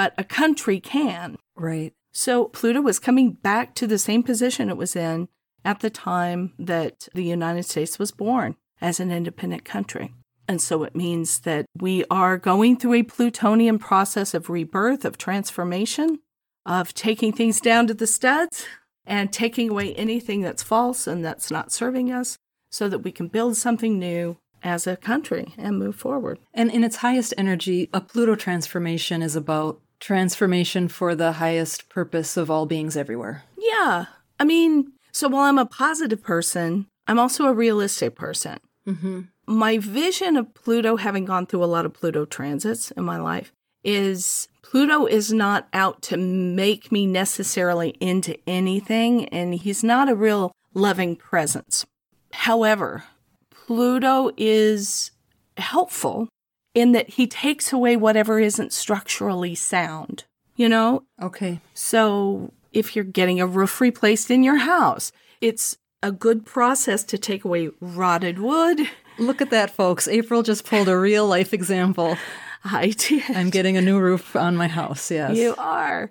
but 0.00 0.14
a 0.16 0.24
country 0.24 0.80
can. 0.80 1.36
Right. 1.54 1.92
So 2.10 2.46
Pluto 2.46 2.80
was 2.80 2.98
coming 2.98 3.32
back 3.32 3.74
to 3.74 3.86
the 3.86 3.98
same 3.98 4.22
position 4.22 4.70
it 4.70 4.78
was 4.78 4.96
in 4.96 5.28
at 5.62 5.80
the 5.80 5.90
time 5.90 6.54
that 6.58 7.06
the 7.14 7.22
United 7.22 7.64
States 7.64 7.98
was 7.98 8.10
born 8.10 8.56
as 8.80 8.98
an 8.98 9.10
independent 9.10 9.66
country. 9.66 10.14
And 10.48 10.58
so 10.58 10.84
it 10.84 10.96
means 10.96 11.40
that 11.40 11.66
we 11.78 12.06
are 12.10 12.38
going 12.38 12.78
through 12.78 12.94
a 12.94 13.02
Plutonian 13.02 13.78
process 13.78 14.32
of 14.32 14.48
rebirth, 14.48 15.04
of 15.04 15.18
transformation, 15.18 16.20
of 16.64 16.94
taking 16.94 17.34
things 17.34 17.60
down 17.60 17.86
to 17.88 17.92
the 17.92 18.06
studs 18.06 18.64
and 19.04 19.30
taking 19.30 19.68
away 19.68 19.92
anything 19.96 20.40
that's 20.40 20.62
false 20.62 21.06
and 21.06 21.22
that's 21.22 21.50
not 21.50 21.72
serving 21.72 22.10
us 22.10 22.38
so 22.70 22.88
that 22.88 23.00
we 23.00 23.12
can 23.12 23.28
build 23.28 23.58
something 23.58 23.98
new 23.98 24.38
as 24.62 24.86
a 24.86 24.96
country 24.96 25.52
and 25.58 25.78
move 25.78 25.96
forward. 25.96 26.38
And 26.54 26.70
in 26.70 26.84
its 26.84 26.96
highest 26.96 27.34
energy, 27.36 27.90
a 27.92 28.00
Pluto 28.00 28.34
transformation 28.34 29.20
is 29.20 29.36
about 29.36 29.80
transformation 30.00 30.88
for 30.88 31.14
the 31.14 31.32
highest 31.32 31.88
purpose 31.88 32.36
of 32.36 32.50
all 32.50 32.66
beings 32.66 32.96
everywhere. 32.96 33.44
Yeah. 33.58 34.06
I 34.38 34.44
mean, 34.44 34.92
so 35.12 35.28
while 35.28 35.44
I'm 35.44 35.58
a 35.58 35.66
positive 35.66 36.22
person, 36.22 36.86
I'm 37.06 37.18
also 37.18 37.46
a 37.46 37.54
realistic 37.54 38.16
person. 38.16 38.58
Mm-hmm. 38.86 39.20
My 39.46 39.78
vision 39.78 40.36
of 40.36 40.54
Pluto, 40.54 40.96
having 40.96 41.24
gone 41.24 41.46
through 41.46 41.64
a 41.64 41.66
lot 41.66 41.84
of 41.84 41.92
Pluto 41.92 42.24
transits 42.24 42.90
in 42.92 43.04
my 43.04 43.18
life, 43.18 43.52
is 43.84 44.48
Pluto 44.62 45.06
is 45.06 45.32
not 45.32 45.68
out 45.72 46.02
to 46.02 46.16
make 46.16 46.92
me 46.92 47.06
necessarily 47.06 47.90
into 48.00 48.36
anything, 48.48 49.28
and 49.28 49.54
he's 49.54 49.82
not 49.82 50.08
a 50.08 50.14
real 50.14 50.52
loving 50.74 51.16
presence. 51.16 51.84
However, 52.32 53.04
Pluto 53.50 54.30
is 54.36 55.10
helpful 55.56 56.28
in 56.74 56.92
that 56.92 57.10
he 57.10 57.26
takes 57.26 57.72
away 57.72 57.96
whatever 57.96 58.38
isn't 58.38 58.72
structurally 58.72 59.54
sound, 59.54 60.24
you 60.56 60.68
know? 60.68 61.04
Okay. 61.20 61.60
So 61.74 62.52
if 62.72 62.94
you're 62.94 63.04
getting 63.04 63.40
a 63.40 63.46
roof 63.46 63.80
replaced 63.80 64.30
in 64.30 64.42
your 64.42 64.58
house, 64.58 65.12
it's 65.40 65.76
a 66.02 66.12
good 66.12 66.46
process 66.46 67.04
to 67.04 67.18
take 67.18 67.44
away 67.44 67.70
rotted 67.80 68.38
wood. 68.38 68.80
Look 69.18 69.42
at 69.42 69.50
that, 69.50 69.70
folks. 69.70 70.08
April 70.08 70.42
just 70.42 70.64
pulled 70.64 70.88
a 70.88 70.98
real 70.98 71.26
life 71.26 71.52
example. 71.52 72.16
I 72.64 72.88
did. 72.96 73.24
I'm 73.30 73.50
getting 73.50 73.76
a 73.76 73.82
new 73.82 73.98
roof 73.98 74.36
on 74.36 74.56
my 74.56 74.68
house, 74.68 75.10
yes. 75.10 75.36
You 75.36 75.54
are. 75.56 76.10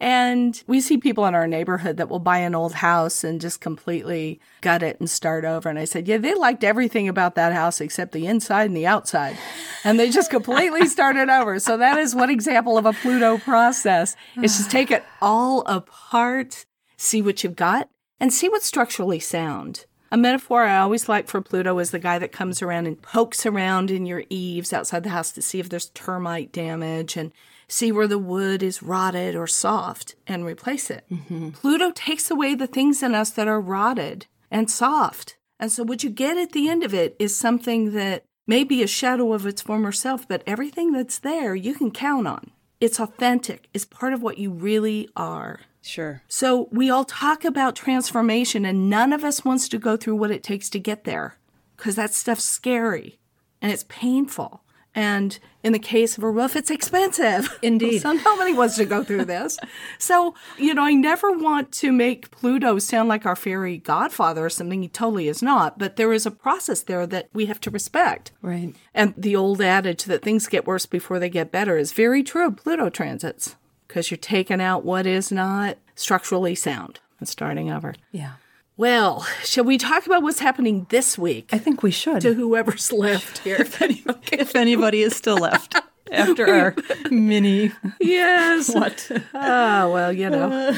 And 0.00 0.62
we 0.68 0.80
see 0.80 0.96
people 0.96 1.26
in 1.26 1.34
our 1.34 1.48
neighborhood 1.48 1.96
that 1.96 2.08
will 2.08 2.20
buy 2.20 2.38
an 2.38 2.54
old 2.54 2.74
house 2.74 3.24
and 3.24 3.40
just 3.40 3.60
completely 3.60 4.40
gut 4.60 4.82
it 4.82 5.00
and 5.00 5.10
start 5.10 5.44
over. 5.44 5.68
And 5.68 5.78
I 5.78 5.86
said, 5.86 6.06
Yeah, 6.06 6.18
they 6.18 6.34
liked 6.34 6.62
everything 6.62 7.08
about 7.08 7.34
that 7.34 7.52
house 7.52 7.80
except 7.80 8.12
the 8.12 8.26
inside 8.26 8.66
and 8.66 8.76
the 8.76 8.86
outside. 8.86 9.36
And 9.82 9.98
they 9.98 10.10
just 10.10 10.30
completely 10.30 10.86
started 10.88 11.28
over. 11.28 11.58
So 11.58 11.76
that 11.76 11.98
is 11.98 12.14
one 12.14 12.30
example 12.30 12.78
of 12.78 12.86
a 12.86 12.92
Pluto 12.92 13.38
process. 13.38 14.14
It's 14.36 14.58
just 14.58 14.70
take 14.70 14.92
it 14.92 15.04
all 15.20 15.62
apart, 15.66 16.64
see 16.96 17.20
what 17.20 17.42
you've 17.42 17.56
got, 17.56 17.88
and 18.20 18.32
see 18.32 18.48
what's 18.48 18.66
structurally 18.66 19.18
sound. 19.18 19.86
A 20.10 20.16
metaphor 20.16 20.64
I 20.64 20.78
always 20.78 21.08
like 21.08 21.28
for 21.28 21.42
Pluto 21.42 21.78
is 21.78 21.90
the 21.90 21.98
guy 21.98 22.18
that 22.18 22.32
comes 22.32 22.62
around 22.62 22.86
and 22.86 23.00
pokes 23.02 23.44
around 23.44 23.90
in 23.90 24.06
your 24.06 24.24
eaves 24.30 24.72
outside 24.72 25.02
the 25.02 25.10
house 25.10 25.32
to 25.32 25.42
see 25.42 25.60
if 25.60 25.68
there's 25.68 25.90
termite 25.90 26.50
damage 26.50 27.16
and 27.16 27.30
see 27.68 27.92
where 27.92 28.08
the 28.08 28.18
wood 28.18 28.62
is 28.62 28.82
rotted 28.82 29.36
or 29.36 29.46
soft 29.46 30.14
and 30.26 30.44
replace 30.44 30.90
it. 30.90 31.04
Mm-hmm. 31.10 31.50
Pluto 31.50 31.90
takes 31.90 32.30
away 32.30 32.54
the 32.54 32.66
things 32.66 33.02
in 33.02 33.14
us 33.14 33.30
that 33.30 33.48
are 33.48 33.60
rotted 33.60 34.26
and 34.50 34.70
soft. 34.70 35.36
And 35.60 35.70
so 35.70 35.82
what 35.82 36.02
you 36.02 36.10
get 36.10 36.38
at 36.38 36.52
the 36.52 36.68
end 36.68 36.82
of 36.82 36.94
it 36.94 37.14
is 37.18 37.36
something 37.36 37.92
that 37.92 38.24
may 38.46 38.64
be 38.64 38.82
a 38.82 38.86
shadow 38.86 39.32
of 39.32 39.46
its 39.46 39.60
former 39.60 39.92
self, 39.92 40.26
but 40.26 40.42
everything 40.46 40.92
that's 40.92 41.18
there 41.18 41.54
you 41.54 41.74
can 41.74 41.90
count 41.90 42.26
on. 42.26 42.50
It's 42.80 43.00
authentic, 43.00 43.68
it's 43.74 43.84
part 43.84 44.12
of 44.12 44.22
what 44.22 44.38
you 44.38 44.50
really 44.50 45.08
are. 45.16 45.60
Sure. 45.82 46.22
So 46.28 46.68
we 46.70 46.90
all 46.90 47.04
talk 47.04 47.44
about 47.44 47.74
transformation, 47.74 48.64
and 48.64 48.88
none 48.88 49.12
of 49.12 49.24
us 49.24 49.44
wants 49.44 49.68
to 49.68 49.78
go 49.78 49.96
through 49.96 50.16
what 50.16 50.30
it 50.30 50.42
takes 50.42 50.70
to 50.70 50.78
get 50.78 51.04
there 51.04 51.36
because 51.76 51.96
that 51.96 52.14
stuff's 52.14 52.44
scary 52.44 53.18
and 53.60 53.72
it's 53.72 53.84
painful. 53.88 54.62
And 54.94 55.38
in 55.62 55.72
the 55.72 55.78
case 55.78 56.18
of 56.18 56.24
a 56.24 56.30
roof, 56.30 56.56
it's 56.56 56.70
expensive. 56.70 57.56
Indeed. 57.62 58.00
so 58.00 58.12
nobody 58.12 58.52
wants 58.52 58.76
to 58.76 58.84
go 58.84 59.04
through 59.04 59.26
this. 59.26 59.58
so, 59.98 60.34
you 60.56 60.74
know, 60.74 60.82
I 60.82 60.94
never 60.94 61.30
want 61.32 61.72
to 61.72 61.92
make 61.92 62.30
Pluto 62.30 62.78
sound 62.78 63.08
like 63.08 63.26
our 63.26 63.36
fairy 63.36 63.78
godfather 63.78 64.44
or 64.44 64.50
something. 64.50 64.82
He 64.82 64.88
totally 64.88 65.28
is 65.28 65.42
not. 65.42 65.78
But 65.78 65.96
there 65.96 66.12
is 66.12 66.26
a 66.26 66.30
process 66.30 66.80
there 66.82 67.06
that 67.06 67.28
we 67.32 67.46
have 67.46 67.60
to 67.60 67.70
respect. 67.70 68.32
Right. 68.42 68.74
And 68.94 69.14
the 69.16 69.36
old 69.36 69.60
adage 69.60 70.04
that 70.04 70.22
things 70.22 70.48
get 70.48 70.66
worse 70.66 70.86
before 70.86 71.18
they 71.18 71.28
get 71.30 71.52
better 71.52 71.76
is 71.76 71.92
very 71.92 72.22
true 72.22 72.50
Pluto 72.50 72.88
transits 72.90 73.56
because 73.86 74.10
you're 74.10 74.18
taking 74.18 74.60
out 74.60 74.84
what 74.84 75.06
is 75.06 75.30
not 75.30 75.78
structurally 75.94 76.54
sound 76.54 77.00
and 77.18 77.28
starting 77.28 77.70
over. 77.70 77.94
Yeah. 78.12 78.34
Well, 78.78 79.26
shall 79.42 79.64
we 79.64 79.76
talk 79.76 80.06
about 80.06 80.22
what's 80.22 80.38
happening 80.38 80.86
this 80.88 81.18
week? 81.18 81.48
I 81.52 81.58
think 81.58 81.82
we 81.82 81.90
should. 81.90 82.20
To 82.20 82.32
whoever's 82.34 82.92
left 83.06 83.38
here. 83.38 83.56
if, 83.58 83.82
anybody, 83.82 84.20
if 84.30 84.54
anybody 84.54 85.02
is 85.02 85.16
still 85.16 85.36
left 85.36 85.74
after 86.12 86.48
our 86.48 86.74
mini. 87.10 87.72
Yes. 88.00 88.72
What? 88.74 89.10
Ah, 89.34 89.90
well, 89.92 90.12
you 90.12 90.30
know. 90.30 90.72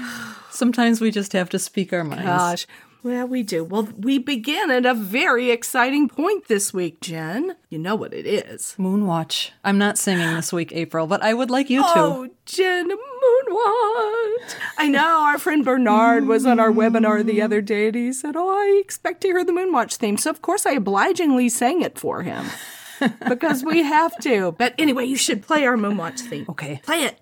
Sometimes 0.50 1.00
we 1.00 1.12
just 1.12 1.34
have 1.34 1.48
to 1.50 1.60
speak 1.60 1.92
our 1.92 2.02
minds. 2.02 2.24
Gosh. 2.24 2.66
Well, 3.04 3.28
we 3.28 3.44
do. 3.44 3.62
Well, 3.62 3.90
we 3.96 4.18
begin 4.18 4.72
at 4.72 4.84
a 4.84 4.92
very 4.92 5.52
exciting 5.52 6.08
point 6.08 6.48
this 6.48 6.74
week, 6.74 7.00
Jen. 7.00 7.54
You 7.68 7.78
know 7.78 7.94
what 7.94 8.12
it 8.12 8.26
is. 8.26 8.74
Moonwatch. 8.76 9.50
I'm 9.62 9.78
not 9.78 9.96
singing 9.98 10.34
this 10.34 10.52
week, 10.52 10.72
April, 10.72 11.06
but 11.06 11.22
I 11.22 11.32
would 11.32 11.48
like 11.48 11.70
you 11.70 11.82
to. 11.82 11.88
Oh, 11.94 12.28
Jen, 12.46 12.90
Moonwatch. 13.26 14.54
I 14.78 14.88
know 14.88 15.22
our 15.22 15.38
friend 15.38 15.64
Bernard 15.64 16.26
was 16.26 16.46
on 16.46 16.60
our 16.60 16.70
webinar 16.70 17.24
the 17.24 17.42
other 17.42 17.62
mm. 17.62 17.66
day 17.66 17.86
and 17.88 17.96
he 17.96 18.12
said, 18.12 18.36
Oh, 18.36 18.48
I 18.48 18.80
expect 18.82 19.22
to 19.22 19.28
hear 19.28 19.44
the 19.44 19.52
Moonwatch 19.52 19.96
theme. 19.96 20.16
So, 20.16 20.30
of 20.30 20.42
course, 20.42 20.66
I 20.66 20.72
obligingly 20.72 21.48
sang 21.48 21.82
it 21.82 21.98
for 21.98 22.22
him 22.22 22.46
because 23.28 23.64
we 23.64 23.82
have 23.82 24.16
to. 24.20 24.52
But 24.52 24.74
anyway, 24.78 25.04
you 25.06 25.16
should 25.16 25.42
play 25.42 25.66
our 25.66 25.76
Moonwatch 25.76 26.20
theme. 26.20 26.46
Okay. 26.48 26.80
Play 26.84 27.04
it. 27.04 27.20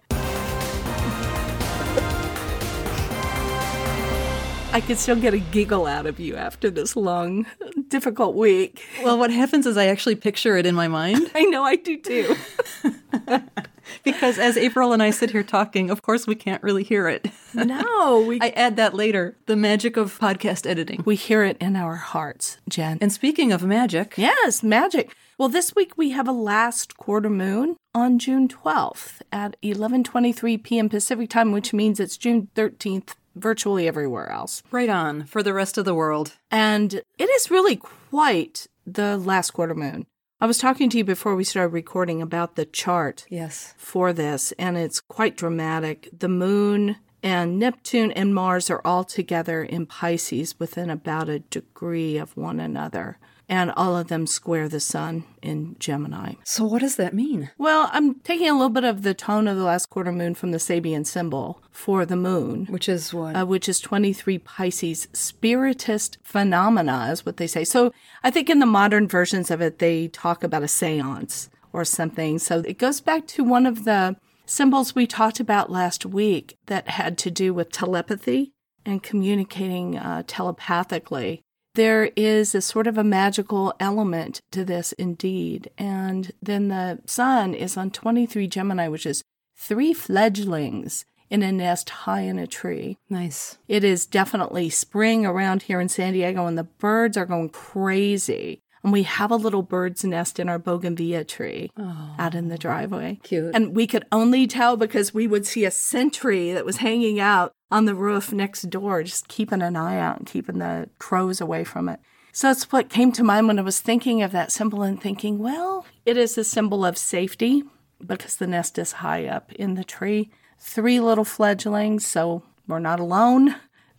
I 4.74 4.80
could 4.80 4.98
still 4.98 5.14
get 5.14 5.34
a 5.34 5.38
giggle 5.38 5.86
out 5.86 6.04
of 6.04 6.18
you 6.18 6.34
after 6.34 6.68
this 6.68 6.96
long, 6.96 7.46
difficult 7.86 8.34
week. 8.34 8.82
Well, 9.04 9.16
what 9.16 9.30
happens 9.30 9.66
is 9.66 9.76
I 9.76 9.86
actually 9.86 10.16
picture 10.16 10.56
it 10.56 10.66
in 10.66 10.74
my 10.74 10.88
mind. 10.88 11.30
I 11.34 11.44
know 11.44 11.62
I 11.62 11.76
do 11.76 11.96
too. 11.96 12.34
because 14.02 14.38
as 14.38 14.56
April 14.56 14.92
and 14.92 15.02
I 15.02 15.10
sit 15.10 15.30
here 15.30 15.42
talking, 15.42 15.90
of 15.90 16.02
course 16.02 16.26
we 16.26 16.34
can't 16.34 16.62
really 16.62 16.82
hear 16.84 17.08
it. 17.08 17.28
No, 17.54 18.20
we 18.26 18.38
I 18.42 18.48
add 18.50 18.76
that 18.76 18.94
later. 18.94 19.36
The 19.46 19.56
magic 19.56 19.96
of 19.96 20.18
podcast 20.18 20.66
editing. 20.68 21.02
we 21.04 21.16
hear 21.16 21.44
it 21.44 21.56
in 21.60 21.76
our 21.76 21.96
hearts, 21.96 22.58
Jen. 22.68 22.98
And 23.00 23.12
speaking 23.12 23.52
of 23.52 23.62
magic, 23.62 24.14
Yes, 24.16 24.62
magic. 24.62 25.14
Well, 25.38 25.48
this 25.48 25.74
week 25.74 25.92
we 25.96 26.10
have 26.10 26.28
a 26.28 26.32
last 26.32 26.96
quarter 26.96 27.28
moon 27.30 27.76
on 27.92 28.18
June 28.20 28.46
12th 28.48 29.20
at 29.32 29.56
11:23 29.62 30.62
p.m. 30.62 30.88
Pacific 30.88 31.28
time, 31.30 31.50
which 31.52 31.72
means 31.72 31.98
it's 32.00 32.16
June 32.16 32.48
13th 32.54 33.14
virtually 33.36 33.88
everywhere 33.88 34.30
else. 34.30 34.62
right 34.70 34.88
on 34.88 35.24
for 35.24 35.42
the 35.42 35.52
rest 35.52 35.76
of 35.76 35.84
the 35.84 35.94
world. 35.94 36.36
And 36.52 36.94
it 37.18 37.28
is 37.30 37.50
really 37.50 37.74
quite 37.76 38.68
the 38.86 39.16
last 39.16 39.50
quarter 39.50 39.74
moon. 39.74 40.06
I 40.40 40.46
was 40.46 40.58
talking 40.58 40.90
to 40.90 40.98
you 40.98 41.04
before 41.04 41.36
we 41.36 41.44
started 41.44 41.72
recording 41.72 42.20
about 42.20 42.56
the 42.56 42.66
chart 42.66 43.24
Yes. 43.30 43.72
for 43.78 44.12
this, 44.12 44.52
and 44.58 44.76
it's 44.76 45.00
quite 45.00 45.36
dramatic. 45.36 46.08
The 46.16 46.28
moon 46.28 46.96
and 47.22 47.58
Neptune 47.58 48.10
and 48.12 48.34
Mars 48.34 48.68
are 48.68 48.82
all 48.84 49.04
together 49.04 49.62
in 49.62 49.86
Pisces 49.86 50.58
within 50.58 50.90
about 50.90 51.28
a 51.28 51.38
degree 51.38 52.18
of 52.18 52.36
one 52.36 52.60
another. 52.60 53.18
And 53.48 53.70
all 53.72 53.94
of 53.96 54.08
them 54.08 54.26
square 54.26 54.68
the 54.70 54.80
sun 54.80 55.24
in 55.42 55.76
Gemini. 55.78 56.34
So 56.44 56.64
what 56.64 56.80
does 56.80 56.96
that 56.96 57.12
mean? 57.12 57.50
Well, 57.58 57.90
I'm 57.92 58.14
taking 58.20 58.48
a 58.48 58.52
little 58.54 58.70
bit 58.70 58.84
of 58.84 59.02
the 59.02 59.12
tone 59.12 59.46
of 59.46 59.58
the 59.58 59.64
last 59.64 59.90
quarter 59.90 60.12
moon 60.12 60.34
from 60.34 60.50
the 60.52 60.58
Sabian 60.58 61.06
symbol 61.06 61.62
for 61.70 62.06
the 62.06 62.16
moon, 62.16 62.64
Which 62.70 62.88
is 62.88 63.12
what? 63.12 63.36
uh, 63.36 63.44
which 63.44 63.68
is 63.68 63.80
23 63.80 64.38
Pisces. 64.38 65.08
Spiritist 65.12 66.16
phenomena 66.22 67.08
is 67.12 67.26
what 67.26 67.36
they 67.36 67.46
say. 67.46 67.64
So 67.64 67.92
I 68.22 68.30
think 68.30 68.48
in 68.48 68.60
the 68.60 68.66
modern 68.66 69.06
versions 69.08 69.50
of 69.50 69.60
it, 69.60 69.78
they 69.78 70.08
talk 70.08 70.42
about 70.42 70.62
a 70.62 70.68
seance 70.68 71.50
or 71.72 71.84
something. 71.84 72.38
So 72.38 72.60
it 72.60 72.78
goes 72.78 73.00
back 73.02 73.26
to 73.28 73.44
one 73.44 73.66
of 73.66 73.84
the 73.84 74.16
symbols 74.46 74.94
we 74.94 75.06
talked 75.06 75.38
about 75.40 75.70
last 75.70 76.06
week 76.06 76.56
that 76.66 76.88
had 76.88 77.18
to 77.18 77.30
do 77.30 77.52
with 77.52 77.72
telepathy 77.72 78.52
and 78.86 79.02
communicating 79.02 79.98
uh, 79.98 80.22
telepathically. 80.26 81.42
There 81.74 82.10
is 82.14 82.54
a 82.54 82.60
sort 82.60 82.86
of 82.86 82.96
a 82.96 83.04
magical 83.04 83.74
element 83.80 84.40
to 84.52 84.64
this 84.64 84.92
indeed. 84.92 85.70
And 85.76 86.30
then 86.40 86.68
the 86.68 87.00
sun 87.06 87.52
is 87.52 87.76
on 87.76 87.90
23 87.90 88.46
Gemini, 88.46 88.88
which 88.88 89.06
is 89.06 89.24
three 89.56 89.92
fledglings 89.92 91.04
in 91.30 91.42
a 91.42 91.50
nest 91.50 91.90
high 91.90 92.20
in 92.20 92.38
a 92.38 92.46
tree. 92.46 92.96
nice. 93.08 93.58
It 93.66 93.82
is 93.82 94.06
definitely 94.06 94.70
spring 94.70 95.26
around 95.26 95.62
here 95.62 95.80
in 95.80 95.88
San 95.88 96.12
Diego, 96.12 96.46
and 96.46 96.56
the 96.56 96.64
birds 96.64 97.16
are 97.16 97.26
going 97.26 97.48
crazy. 97.48 98.60
And 98.84 98.92
we 98.92 99.02
have 99.04 99.30
a 99.30 99.36
little 99.36 99.62
bird's 99.62 100.04
nest 100.04 100.38
in 100.38 100.48
our 100.48 100.58
bougainvillea 100.58 101.24
tree 101.24 101.70
out 102.18 102.34
in 102.34 102.48
the 102.48 102.58
driveway. 102.58 103.18
Cute. 103.22 103.54
And 103.54 103.74
we 103.74 103.86
could 103.86 104.04
only 104.12 104.46
tell 104.46 104.76
because 104.76 105.14
we 105.14 105.26
would 105.26 105.46
see 105.46 105.64
a 105.64 105.70
sentry 105.70 106.52
that 106.52 106.66
was 106.66 106.76
hanging 106.76 107.18
out 107.18 107.54
on 107.70 107.86
the 107.86 107.94
roof 107.94 108.30
next 108.30 108.68
door, 108.68 109.02
just 109.02 109.26
keeping 109.26 109.62
an 109.62 109.74
eye 109.74 109.98
out 109.98 110.18
and 110.18 110.26
keeping 110.26 110.58
the 110.58 110.90
crows 110.98 111.40
away 111.40 111.64
from 111.64 111.88
it. 111.88 111.98
So 112.32 112.48
that's 112.48 112.70
what 112.70 112.90
came 112.90 113.10
to 113.12 113.24
mind 113.24 113.46
when 113.46 113.58
I 113.58 113.62
was 113.62 113.80
thinking 113.80 114.20
of 114.20 114.32
that 114.32 114.52
symbol 114.52 114.82
and 114.82 115.00
thinking, 115.00 115.38
well, 115.38 115.86
it 116.04 116.16
is 116.16 116.36
a 116.36 116.44
symbol 116.44 116.84
of 116.84 116.98
safety 116.98 117.62
because 118.04 118.36
the 118.36 118.46
nest 118.46 118.78
is 118.78 118.92
high 118.92 119.26
up 119.26 119.50
in 119.52 119.74
the 119.74 119.84
tree. 119.84 120.30
Three 120.58 121.00
little 121.00 121.24
fledglings, 121.24 122.04
so 122.04 122.42
we're 122.68 122.80
not 122.80 123.00
alone. 123.00 123.54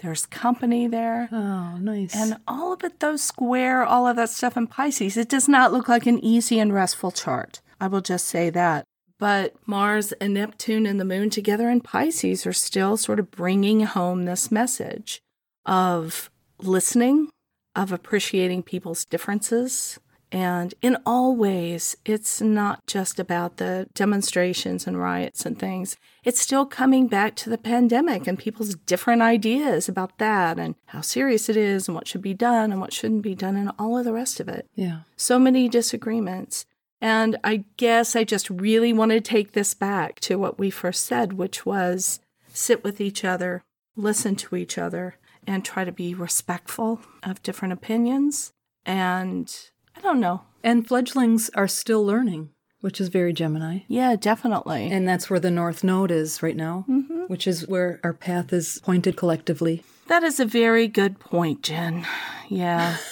There's 0.06 0.28
company 0.28 0.86
there. 0.86 1.28
oh, 1.32 1.78
nice. 1.78 2.16
And 2.16 2.38
all 2.48 2.74
of 2.74 2.84
it, 2.84 3.00
those 3.00 3.24
square, 3.24 3.84
all 3.84 4.06
of 4.06 4.18
that 4.18 4.30
stuff 4.30 4.56
in 4.56 4.68
Pisces, 4.68 5.18
it 5.18 5.28
does 5.28 5.50
not 5.50 5.74
look 5.74 5.90
like 5.90 6.06
an 6.06 6.24
easy 6.24 6.60
and 6.60 6.72
restful 6.72 7.10
chart. 7.10 7.60
I 7.82 7.88
will 7.88 8.02
just 8.02 8.28
say 8.28 8.52
that. 8.52 8.86
But 9.18 9.56
Mars 9.66 10.12
and 10.12 10.36
Neptune 10.36 10.86
and 10.86 11.00
the 11.00 11.06
moon 11.06 11.32
together 11.32 11.70
in 11.72 11.82
Pisces 11.82 12.46
are 12.46 12.54
still 12.54 12.98
sort 12.98 13.20
of 13.20 13.32
bringing 13.32 13.80
home 13.80 14.26
this 14.26 14.52
message 14.52 15.22
of 15.66 16.30
listening, 16.60 17.30
of 17.76 17.92
appreciating 17.92 18.62
people's 18.62 19.06
differences, 19.06 19.98
And 20.32 20.74
in 20.82 20.98
all 21.06 21.36
ways, 21.36 21.96
it's 22.04 22.42
not 22.42 22.86
just 22.88 23.20
about 23.20 23.58
the 23.58 23.88
demonstrations 23.94 24.88
and 24.88 25.00
riots 25.00 25.46
and 25.46 25.58
things. 25.58 25.98
It's 26.24 26.42
still 26.42 26.66
coming 26.66 27.08
back 27.08 27.36
to 27.38 27.50
the 27.50 27.58
pandemic 27.58 28.28
and 28.28 28.38
people's 28.38 28.76
different 28.76 29.22
ideas 29.22 29.88
about 29.88 30.18
that 30.18 30.58
and 30.58 30.76
how 30.88 31.02
serious 31.02 31.48
it 31.48 31.56
is 31.56 31.88
and 31.88 31.96
what 31.96 32.08
should 32.08 32.22
be 32.22 32.34
done 32.34 32.72
and 32.72 32.82
what 32.82 32.94
shouldn't 32.94 33.22
be 33.22 33.36
done 33.36 33.56
and 33.56 33.72
all 33.78 33.98
of 33.98 34.06
the 34.06 34.14
rest 34.14 34.40
of 34.40 34.50
it. 34.50 34.68
Yeah. 34.76 35.02
So 35.16 35.38
many 35.38 35.70
disagreements. 35.70 36.66
And 37.00 37.38
I 37.44 37.66
guess 37.78 38.16
I 38.16 38.24
just 38.24 38.50
really 38.50 38.92
want 38.92 39.12
to 39.12 39.22
take 39.22 39.52
this 39.52 39.74
back 39.74 40.20
to 40.22 40.40
what 40.40 40.58
we 40.58 40.70
first 40.70 41.04
said, 41.04 41.34
which 41.34 41.66
was 41.66 42.20
sit 42.52 42.84
with 42.84 43.00
each 43.00 43.24
other, 43.24 43.64
listen 43.96 44.36
to 44.38 44.56
each 44.56 44.78
other, 44.78 45.16
and 45.46 45.64
try 45.64 45.84
to 45.84 45.92
be 45.92 46.14
respectful 46.14 47.02
of 47.22 47.44
different 47.44 47.74
opinions. 47.74 48.54
And 48.86 49.54
I 49.96 50.02
don't 50.02 50.20
know. 50.20 50.42
And 50.64 50.88
fledglings 50.88 51.50
are 51.56 51.68
still 51.68 52.06
learning, 52.06 52.50
which 52.82 53.00
is 53.00 53.10
very 53.10 53.34
Gemini. 53.34 53.80
Yeah, 53.88 54.16
definitely. 54.16 54.88
And 54.92 55.08
that's 55.08 55.30
where 55.30 55.40
the 55.40 55.52
North 55.52 55.84
Node 55.84 56.12
is 56.12 56.42
right 56.42 56.56
now, 56.56 56.86
mm-hmm. 56.90 57.24
which 57.28 57.48
is 57.48 57.68
where 57.68 58.00
our 58.04 58.14
path 58.14 58.52
is 58.52 58.82
pointed 58.84 59.16
collectively. 59.16 59.84
That 60.08 60.24
is 60.24 60.40
a 60.40 60.46
very 60.46 60.88
good 60.88 61.20
point, 61.20 61.64
Jen. 61.64 62.06
Yeah. 62.50 62.98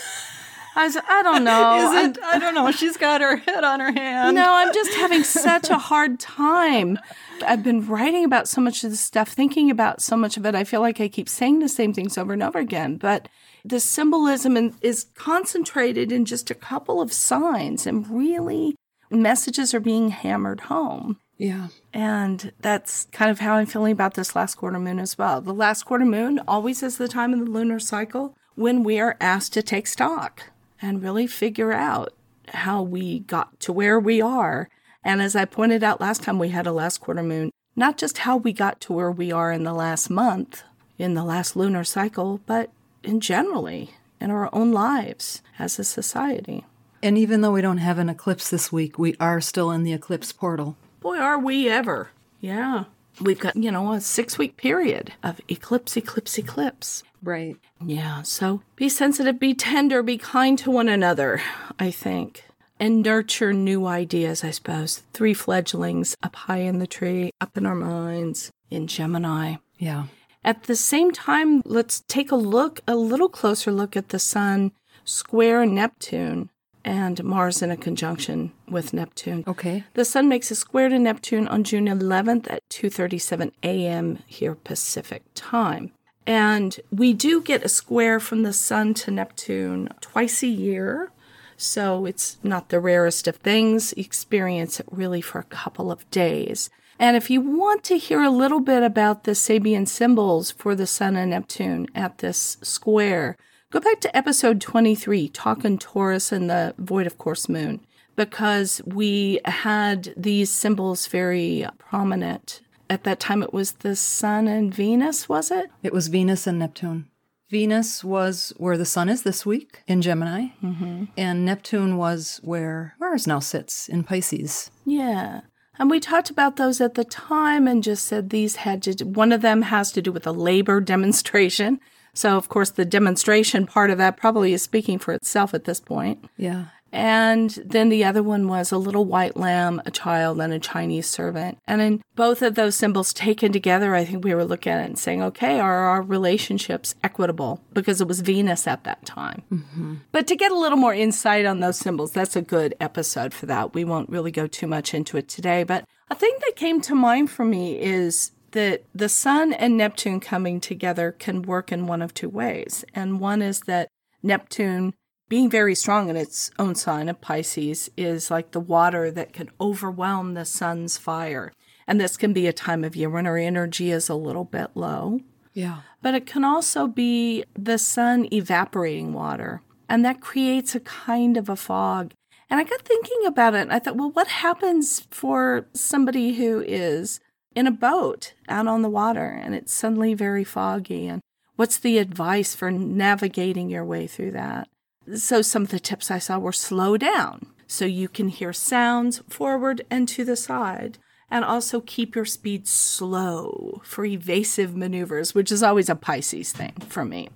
I, 0.75 0.85
was, 0.85 0.97
I 0.97 1.23
don't 1.23 1.43
know. 1.43 1.93
Isn't, 1.93 2.19
I 2.23 2.39
don't 2.39 2.55
know. 2.55 2.71
She's 2.71 2.97
got 2.97 3.21
her 3.21 3.37
head 3.37 3.63
on 3.63 3.79
her 3.79 3.91
hand. 3.91 4.35
No, 4.35 4.53
I'm 4.53 4.73
just 4.73 4.93
having 4.95 5.23
such 5.23 5.69
a 5.69 5.77
hard 5.77 6.19
time. 6.19 6.99
I've 7.45 7.63
been 7.63 7.85
writing 7.85 8.25
about 8.25 8.47
so 8.47 8.61
much 8.61 8.83
of 8.83 8.91
this 8.91 8.99
stuff, 8.99 9.29
thinking 9.29 9.69
about 9.69 10.01
so 10.01 10.15
much 10.15 10.37
of 10.37 10.45
it. 10.45 10.55
I 10.55 10.63
feel 10.63 10.81
like 10.81 10.99
I 10.99 11.07
keep 11.07 11.29
saying 11.29 11.59
the 11.59 11.69
same 11.69 11.93
things 11.93 12.17
over 12.17 12.33
and 12.33 12.43
over 12.43 12.59
again. 12.59 12.97
But 12.97 13.27
the 13.65 13.79
symbolism 13.79 14.75
is 14.81 15.07
concentrated 15.15 16.11
in 16.11 16.25
just 16.25 16.51
a 16.51 16.55
couple 16.55 17.01
of 17.01 17.13
signs, 17.13 17.87
and 17.87 18.07
really 18.09 18.75
messages 19.09 19.73
are 19.73 19.79
being 19.79 20.09
hammered 20.09 20.61
home. 20.61 21.19
Yeah. 21.37 21.67
And 21.93 22.53
that's 22.59 23.07
kind 23.11 23.31
of 23.31 23.39
how 23.39 23.55
I'm 23.55 23.65
feeling 23.65 23.91
about 23.91 24.13
this 24.13 24.35
last 24.35 24.55
quarter 24.55 24.79
moon 24.79 24.99
as 24.99 25.17
well. 25.17 25.41
The 25.41 25.53
last 25.53 25.83
quarter 25.83 26.05
moon 26.05 26.39
always 26.47 26.83
is 26.83 26.97
the 26.97 27.07
time 27.07 27.33
in 27.33 27.45
the 27.45 27.51
lunar 27.51 27.79
cycle 27.79 28.35
when 28.55 28.83
we 28.83 28.99
are 28.99 29.17
asked 29.19 29.53
to 29.53 29.63
take 29.63 29.87
stock 29.87 30.43
and 30.83 31.01
really 31.01 31.25
figure 31.25 31.71
out 31.71 32.13
how 32.49 32.81
we 32.81 33.19
got 33.19 33.57
to 33.61 33.71
where 33.71 33.97
we 33.97 34.21
are. 34.21 34.69
And 35.03 35.21
as 35.21 35.35
I 35.35 35.45
pointed 35.45 35.81
out 35.81 36.01
last 36.01 36.23
time 36.23 36.37
we 36.37 36.49
had 36.49 36.67
a 36.67 36.73
last 36.73 36.99
quarter 36.99 37.23
moon, 37.23 37.51
not 37.75 37.97
just 37.97 38.19
how 38.19 38.35
we 38.37 38.51
got 38.51 38.81
to 38.81 38.93
where 38.93 39.11
we 39.11 39.31
are 39.31 39.51
in 39.51 39.63
the 39.63 39.73
last 39.73 40.09
month, 40.09 40.63
in 40.97 41.13
the 41.13 41.23
last 41.23 41.55
lunar 41.55 41.85
cycle, 41.85 42.41
but 42.45 42.69
in 43.01 43.21
generally 43.21 43.91
in 44.19 44.29
our 44.29 44.49
own 44.53 44.73
lives 44.73 45.41
as 45.57 45.79
a 45.79 45.83
society. 45.85 46.65
And 47.01 47.17
even 47.17 47.41
though 47.41 47.53
we 47.53 47.61
don't 47.61 47.77
have 47.77 47.97
an 47.97 48.09
eclipse 48.09 48.49
this 48.49 48.71
week, 48.71 48.99
we 48.99 49.15
are 49.19 49.41
still 49.41 49.71
in 49.71 49.83
the 49.83 49.93
eclipse 49.93 50.33
portal. 50.33 50.75
Boy, 50.99 51.17
are 51.17 51.39
we 51.39 51.69
ever. 51.69 52.09
Yeah. 52.39 52.85
We've 53.21 53.39
got, 53.39 53.55
you 53.55 53.71
know, 53.71 53.93
a 53.93 54.01
six 54.01 54.37
week 54.37 54.57
period 54.57 55.13
of 55.23 55.39
eclipse, 55.47 55.95
eclipse, 55.97 56.37
eclipse. 56.37 57.03
Right. 57.21 57.57
Yeah. 57.85 58.23
So 58.23 58.61
be 58.75 58.89
sensitive, 58.89 59.39
be 59.39 59.53
tender, 59.53 60.03
be 60.03 60.17
kind 60.17 60.57
to 60.59 60.71
one 60.71 60.89
another, 60.89 61.41
I 61.79 61.91
think. 61.91 62.43
And 62.79 63.01
nurture 63.01 63.53
new 63.53 63.85
ideas, 63.85 64.43
I 64.43 64.51
suppose. 64.51 65.03
Three 65.13 65.33
fledglings 65.33 66.17
up 66.23 66.35
high 66.35 66.57
in 66.57 66.79
the 66.79 66.87
tree, 66.87 67.31
up 67.39 67.55
in 67.55 67.65
our 67.65 67.75
minds, 67.75 68.51
in 68.69 68.87
Gemini. 68.87 69.55
Yeah. 69.77 70.05
At 70.43 70.63
the 70.63 70.75
same 70.75 71.11
time, 71.11 71.61
let's 71.65 72.03
take 72.07 72.31
a 72.31 72.35
look, 72.35 72.81
a 72.87 72.95
little 72.95 73.29
closer 73.29 73.71
look 73.71 73.95
at 73.95 74.09
the 74.09 74.19
Sun 74.19 74.73
square 75.05 75.65
Neptune 75.65 76.49
and 76.85 77.23
Mars 77.23 77.61
in 77.61 77.71
a 77.71 77.77
conjunction 77.77 78.51
with 78.67 78.93
Neptune. 78.93 79.43
Okay. 79.47 79.83
The 79.93 80.05
Sun 80.05 80.27
makes 80.27 80.51
a 80.51 80.55
square 80.55 80.89
to 80.89 80.99
Neptune 80.99 81.47
on 81.47 81.63
June 81.63 81.87
11th 81.87 82.51
at 82.51 82.67
2:37 82.69 83.51
a.m. 83.63 84.19
here 84.27 84.55
Pacific 84.55 85.23
time. 85.35 85.91
And 86.25 86.79
we 86.91 87.13
do 87.13 87.41
get 87.41 87.63
a 87.63 87.69
square 87.69 88.19
from 88.19 88.43
the 88.43 88.53
Sun 88.53 88.93
to 88.95 89.11
Neptune 89.11 89.89
twice 89.99 90.43
a 90.43 90.47
year. 90.47 91.11
So 91.57 92.05
it's 92.05 92.37
not 92.43 92.69
the 92.69 92.79
rarest 92.79 93.27
of 93.27 93.37
things. 93.37 93.93
You 93.95 94.03
experience 94.03 94.79
it 94.79 94.87
really 94.91 95.21
for 95.21 95.39
a 95.39 95.43
couple 95.43 95.91
of 95.91 96.09
days. 96.11 96.69
And 96.99 97.17
if 97.17 97.29
you 97.29 97.41
want 97.41 97.83
to 97.85 97.97
hear 97.97 98.21
a 98.21 98.29
little 98.29 98.59
bit 98.59 98.83
about 98.83 99.23
the 99.23 99.31
Sabian 99.31 99.87
symbols 99.87 100.51
for 100.51 100.75
the 100.75 100.87
Sun 100.87 101.15
and 101.15 101.31
Neptune 101.31 101.87
at 101.95 102.19
this 102.19 102.57
square, 102.61 103.35
go 103.73 103.79
back 103.79 103.99
to 103.99 104.15
episode 104.15 104.61
23, 104.61 105.29
Talking 105.29 105.79
Taurus 105.79 106.31
and 106.31 106.47
the 106.47 106.75
Void 106.77 107.07
of 107.07 107.17
Course 107.17 107.49
Moon, 107.49 107.79
because 108.15 108.83
we 108.85 109.39
had 109.45 110.13
these 110.15 110.51
symbols 110.51 111.07
very 111.07 111.65
prominent 111.79 112.61
at 112.87 113.03
that 113.03 113.19
time 113.19 113.41
it 113.41 113.51
was 113.51 113.71
the 113.71 113.95
sun 113.95 114.47
and 114.47 114.71
Venus, 114.71 115.27
was 115.27 115.49
it? 115.49 115.71
It 115.81 115.91
was 115.91 116.09
Venus 116.09 116.45
and 116.45 116.59
Neptune. 116.59 117.07
Venus 117.49 118.03
was 118.03 118.53
where 118.57 118.77
the 118.77 118.85
sun 118.85 119.09
is 119.09 119.23
this 119.23 119.43
week 119.43 119.81
in 119.87 120.03
Gemini, 120.03 120.49
mm-hmm. 120.63 121.05
and 121.17 121.43
Neptune 121.43 121.97
was 121.97 122.39
where 122.43 122.95
Mars 122.99 123.25
now 123.25 123.39
sits 123.39 123.89
in 123.89 124.03
Pisces. 124.03 124.69
Yeah. 124.85 125.41
And 125.79 125.89
we 125.89 125.99
talked 125.99 126.29
about 126.29 126.57
those 126.57 126.79
at 126.79 126.93
the 126.93 127.03
time 127.03 127.67
and 127.67 127.81
just 127.81 128.05
said 128.05 128.29
these 128.29 128.57
had 128.57 128.83
to, 128.83 128.93
do, 128.93 129.07
one 129.07 129.31
of 129.31 129.41
them 129.41 129.63
has 129.63 129.91
to 129.93 130.01
do 130.03 130.11
with 130.11 130.27
a 130.27 130.31
labor 130.31 130.79
demonstration. 130.93 131.79
So, 132.13 132.37
of 132.37 132.49
course, 132.49 132.69
the 132.69 132.85
demonstration 132.85 133.65
part 133.65 133.89
of 133.89 133.97
that 133.97 134.17
probably 134.17 134.53
is 134.53 134.61
speaking 134.61 134.99
for 134.99 135.13
itself 135.13 135.53
at 135.53 135.65
this 135.65 135.79
point. 135.79 136.25
Yeah. 136.37 136.65
And 136.93 137.49
then 137.65 137.89
the 137.89 138.03
other 138.03 138.21
one 138.21 138.47
was 138.47 138.71
a 138.71 138.77
little 138.77 139.03
white 139.03 139.35
lamb, 139.35 139.81
a 139.83 139.89
child, 139.89 140.39
and 140.39 140.53
a 140.53 140.59
Chinese 140.59 141.07
servant. 141.07 141.57
And 141.65 141.81
in 141.81 142.03
both 142.15 142.43
of 142.43 142.53
those 142.53 142.75
symbols 142.75 143.13
taken 143.13 143.51
together, 143.51 143.95
I 143.95 144.05
think 144.05 144.23
we 144.23 144.35
were 144.35 144.45
looking 144.45 144.71
at 144.71 144.81
it 144.81 144.85
and 144.85 144.99
saying, 144.99 145.23
okay, 145.23 145.59
are 145.59 145.87
our 145.87 146.03
relationships 146.03 146.93
equitable? 147.03 147.61
Because 147.73 147.99
it 147.99 148.07
was 148.07 148.21
Venus 148.21 148.67
at 148.67 148.83
that 148.83 149.07
time. 149.07 149.41
Mm-hmm. 149.51 149.95
But 150.11 150.27
to 150.27 150.35
get 150.35 150.51
a 150.51 150.57
little 150.57 150.77
more 150.77 150.93
insight 150.93 151.47
on 151.47 151.61
those 151.61 151.77
symbols, 151.79 152.11
that's 152.11 152.35
a 152.35 152.43
good 152.43 152.75
episode 152.79 153.33
for 153.33 153.47
that. 153.47 153.73
We 153.73 153.83
won't 153.83 154.09
really 154.09 154.31
go 154.31 154.45
too 154.45 154.67
much 154.67 154.93
into 154.93 155.17
it 155.17 155.27
today. 155.27 155.63
But 155.63 155.85
a 156.11 156.15
thing 156.15 156.37
that 156.45 156.55
came 156.55 156.79
to 156.81 156.93
mind 156.93 157.31
for 157.31 157.43
me 157.43 157.81
is 157.81 158.33
that 158.53 158.83
the 158.95 159.09
Sun 159.09 159.53
and 159.53 159.77
Neptune 159.77 160.19
coming 160.19 160.59
together 160.59 161.11
can 161.11 161.43
work 161.43 161.71
in 161.71 161.85
one 161.85 162.01
of 162.01 162.13
two 162.13 162.29
ways. 162.29 162.85
And 162.95 163.19
one 163.19 163.41
is 163.41 163.61
that 163.61 163.89
Neptune 164.23 164.93
being 165.29 165.49
very 165.49 165.75
strong 165.75 166.09
in 166.09 166.15
its 166.15 166.51
own 166.59 166.75
sign 166.75 167.09
of 167.09 167.19
Pisces 167.19 167.89
is 167.97 168.31
like 168.31 168.51
the 168.51 168.59
water 168.59 169.11
that 169.11 169.33
can 169.33 169.49
overwhelm 169.59 170.33
the 170.33 170.45
sun's 170.45 170.97
fire. 170.97 171.51
And 171.87 171.99
this 171.99 172.17
can 172.17 172.33
be 172.33 172.47
a 172.47 172.53
time 172.53 172.83
of 172.83 172.95
year 172.95 173.09
when 173.09 173.27
our 173.27 173.37
energy 173.37 173.91
is 173.91 174.09
a 174.09 174.15
little 174.15 174.45
bit 174.45 174.69
low. 174.75 175.19
Yeah. 175.53 175.81
But 176.01 176.15
it 176.15 176.25
can 176.25 176.43
also 176.43 176.87
be 176.87 177.43
the 177.57 177.77
sun 177.77 178.27
evaporating 178.31 179.13
water. 179.13 179.61
And 179.89 180.05
that 180.05 180.21
creates 180.21 180.75
a 180.75 180.79
kind 180.79 181.37
of 181.37 181.49
a 181.49 181.55
fog. 181.55 182.13
And 182.49 182.59
I 182.59 182.63
got 182.63 182.81
thinking 182.83 183.25
about 183.25 183.55
it 183.55 183.61
and 183.61 183.73
I 183.73 183.79
thought, 183.79 183.95
well, 183.95 184.11
what 184.11 184.27
happens 184.27 185.07
for 185.09 185.65
somebody 185.73 186.33
who 186.33 186.61
is 186.61 187.19
in 187.55 187.67
a 187.67 187.71
boat 187.71 188.33
out 188.47 188.67
on 188.67 188.81
the 188.81 188.89
water 188.89 189.25
and 189.25 189.55
it's 189.55 189.73
suddenly 189.73 190.13
very 190.13 190.43
foggy? 190.43 191.07
And 191.07 191.21
what's 191.55 191.77
the 191.77 191.97
advice 191.97 192.55
for 192.55 192.71
navigating 192.71 193.69
your 193.69 193.85
way 193.85 194.07
through 194.07 194.31
that? 194.31 194.67
So 195.15 195.41
some 195.41 195.63
of 195.63 195.69
the 195.69 195.79
tips 195.79 196.09
I 196.09 196.19
saw 196.19 196.39
were 196.39 196.51
slow 196.51 196.97
down 196.97 197.47
so 197.67 197.85
you 197.85 198.07
can 198.07 198.29
hear 198.29 198.53
sounds 198.53 199.19
forward 199.29 199.85
and 199.89 200.07
to 200.09 200.23
the 200.23 200.35
side. 200.35 200.97
And 201.29 201.43
also 201.43 201.81
keep 201.81 202.15
your 202.15 202.25
speed 202.25 202.67
slow 202.67 203.81
for 203.83 204.05
evasive 204.05 204.75
maneuvers, 204.75 205.33
which 205.33 205.51
is 205.51 205.63
always 205.63 205.89
a 205.89 205.95
Pisces 205.95 206.51
thing 206.51 206.73
for 206.87 207.03
me. 207.03 207.29